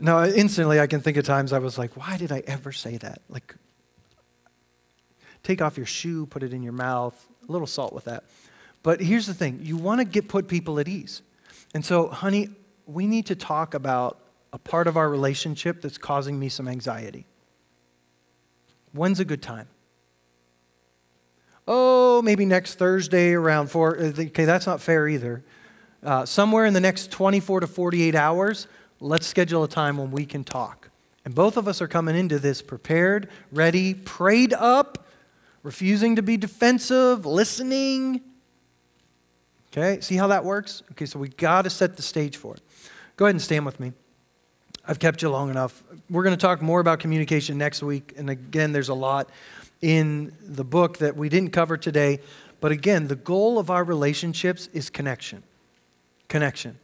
[0.04, 2.98] Now, instantly, I can think of times I was like, why did I ever say
[2.98, 3.22] that?
[3.30, 3.56] Like,
[5.44, 7.16] take off your shoe, put it in your mouth,
[7.48, 8.26] a little salt with that.
[8.84, 11.22] But here's the thing you want to get put people at ease.
[11.74, 12.50] And so, honey,
[12.86, 14.20] we need to talk about
[14.52, 17.26] a part of our relationship that's causing me some anxiety.
[18.92, 19.70] When's a good time?
[21.66, 23.98] Oh, maybe next Thursday around 4.
[23.98, 25.46] Uh, okay, that's not fair either.
[26.04, 28.68] Uh, somewhere in the next 24 to 48 hours,
[29.04, 30.90] let's schedule a time when we can talk.
[31.26, 35.08] And both of us are coming into this prepared, ready, prayed up,
[35.62, 38.22] refusing to be defensive, listening.
[39.72, 40.84] Okay, see how that works?
[40.92, 42.62] Okay, so we got to set the stage for it.
[43.18, 43.94] Go ahead and stand with me.
[44.86, 45.84] I've kept you long enough.
[46.10, 48.14] We're going to talk more about communication next week.
[48.18, 49.30] And again, there's a lot
[49.82, 52.20] in the book that we didn't cover today.
[52.60, 55.44] But again, the goal of our relationships is connection.
[56.28, 56.80] Connection.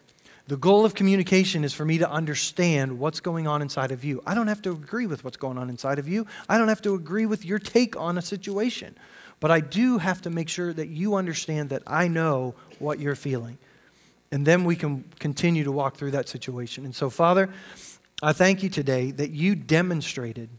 [0.49, 4.23] The goal of communication is for me to understand what's going on inside of you.
[4.25, 6.25] I don't have to agree with what's going on inside of you.
[6.49, 8.97] I don't have to agree with your take on a situation.
[9.39, 13.13] But I do have to make sure that you understand that I know what you're
[13.13, 13.59] feeling.
[14.31, 16.83] And then we can continue to walk through that situation.
[16.83, 17.49] And so, Father,
[18.23, 20.49] I thank you today that you demonstrated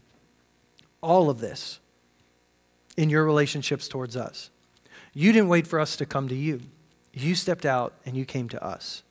[1.01, 1.81] all of this
[2.95, 4.51] in your relationships towards us.
[5.13, 6.61] You didn't wait for us to come to you,
[7.11, 9.03] you stepped out and you came to us.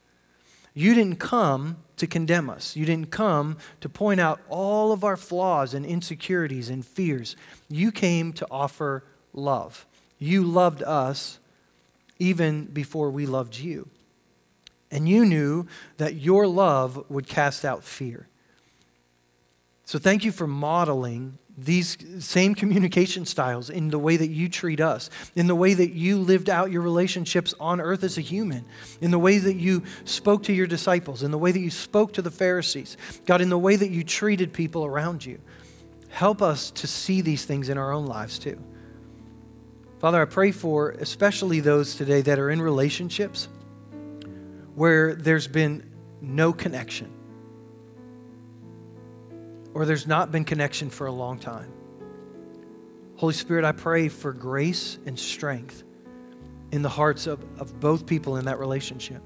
[0.81, 2.74] You didn't come to condemn us.
[2.74, 7.37] You didn't come to point out all of our flaws and insecurities and fears.
[7.68, 9.05] You came to offer
[9.35, 9.85] love.
[10.18, 11.39] You loved us
[12.18, 13.91] even before we loved you.
[14.91, 15.66] And you knew
[15.99, 18.28] that your love would cast out fear.
[19.85, 24.81] So thank you for modeling these same communication styles in the way that you treat
[24.81, 28.65] us, in the way that you lived out your relationships on earth as a human,
[29.01, 32.13] in the way that you spoke to your disciples, in the way that you spoke
[32.15, 32.97] to the Pharisees,
[33.27, 35.39] God, in the way that you treated people around you.
[36.09, 38.63] Help us to see these things in our own lives too.
[39.99, 43.49] Father, I pray for especially those today that are in relationships
[44.75, 45.91] where there's been
[46.23, 47.13] no connection
[49.75, 51.73] or there's not been connection for a long time.
[53.16, 55.85] Holy Spirit, I pray for grace and strength
[56.73, 59.23] in the hearts of, of both people in that relationship.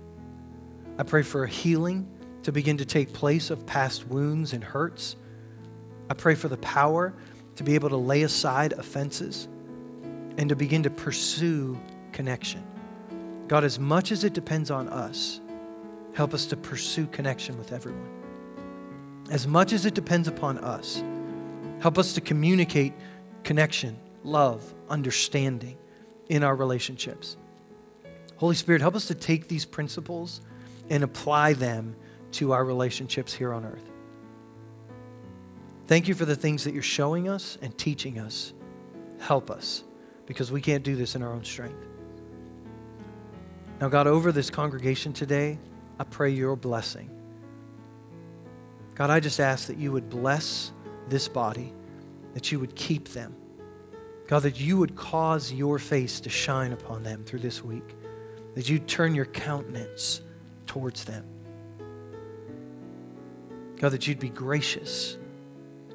[0.98, 2.08] I pray for a healing
[2.42, 5.16] to begin to take place of past wounds and hurts.
[6.10, 7.14] I pray for the power
[7.56, 9.48] to be able to lay aside offenses
[10.36, 11.78] and to begin to pursue
[12.12, 12.64] connection.
[13.46, 15.40] God, as much as it depends on us,
[16.14, 18.23] help us to pursue connection with everyone
[19.30, 21.02] as much as it depends upon us,
[21.80, 22.92] help us to communicate
[23.42, 25.76] connection, love, understanding
[26.28, 27.36] in our relationships.
[28.36, 30.40] Holy Spirit, help us to take these principles
[30.90, 31.96] and apply them
[32.32, 33.90] to our relationships here on earth.
[35.86, 38.52] Thank you for the things that you're showing us and teaching us.
[39.20, 39.84] Help us
[40.26, 41.86] because we can't do this in our own strength.
[43.80, 45.58] Now, God, over this congregation today,
[45.98, 47.13] I pray your blessing.
[48.94, 50.72] God, I just ask that you would bless
[51.08, 51.72] this body,
[52.32, 53.34] that you would keep them.
[54.26, 57.94] God, that you would cause your face to shine upon them through this week,
[58.54, 60.22] that you'd turn your countenance
[60.66, 61.24] towards them.
[63.76, 65.18] God, that you'd be gracious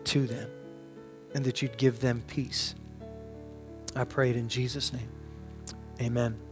[0.03, 0.49] to them
[1.33, 2.75] and that you'd give them peace.
[3.95, 5.09] I pray it in Jesus' name.
[6.01, 6.48] Amen.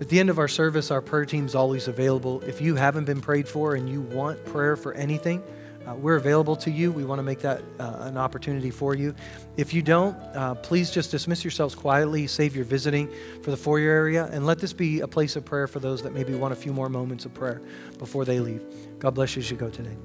[0.00, 2.40] At the end of our service, our prayer team is always available.
[2.42, 5.42] If you haven't been prayed for and you want prayer for anything,
[5.86, 6.90] uh, we're available to you.
[6.90, 9.14] We want to make that uh, an opportunity for you.
[9.56, 13.08] If you don't, uh, please just dismiss yourselves quietly, save your visiting
[13.42, 16.12] for the foyer area, and let this be a place of prayer for those that
[16.12, 17.60] maybe want a few more moments of prayer
[17.98, 18.62] before they leave.
[18.98, 19.96] God bless you as you go today.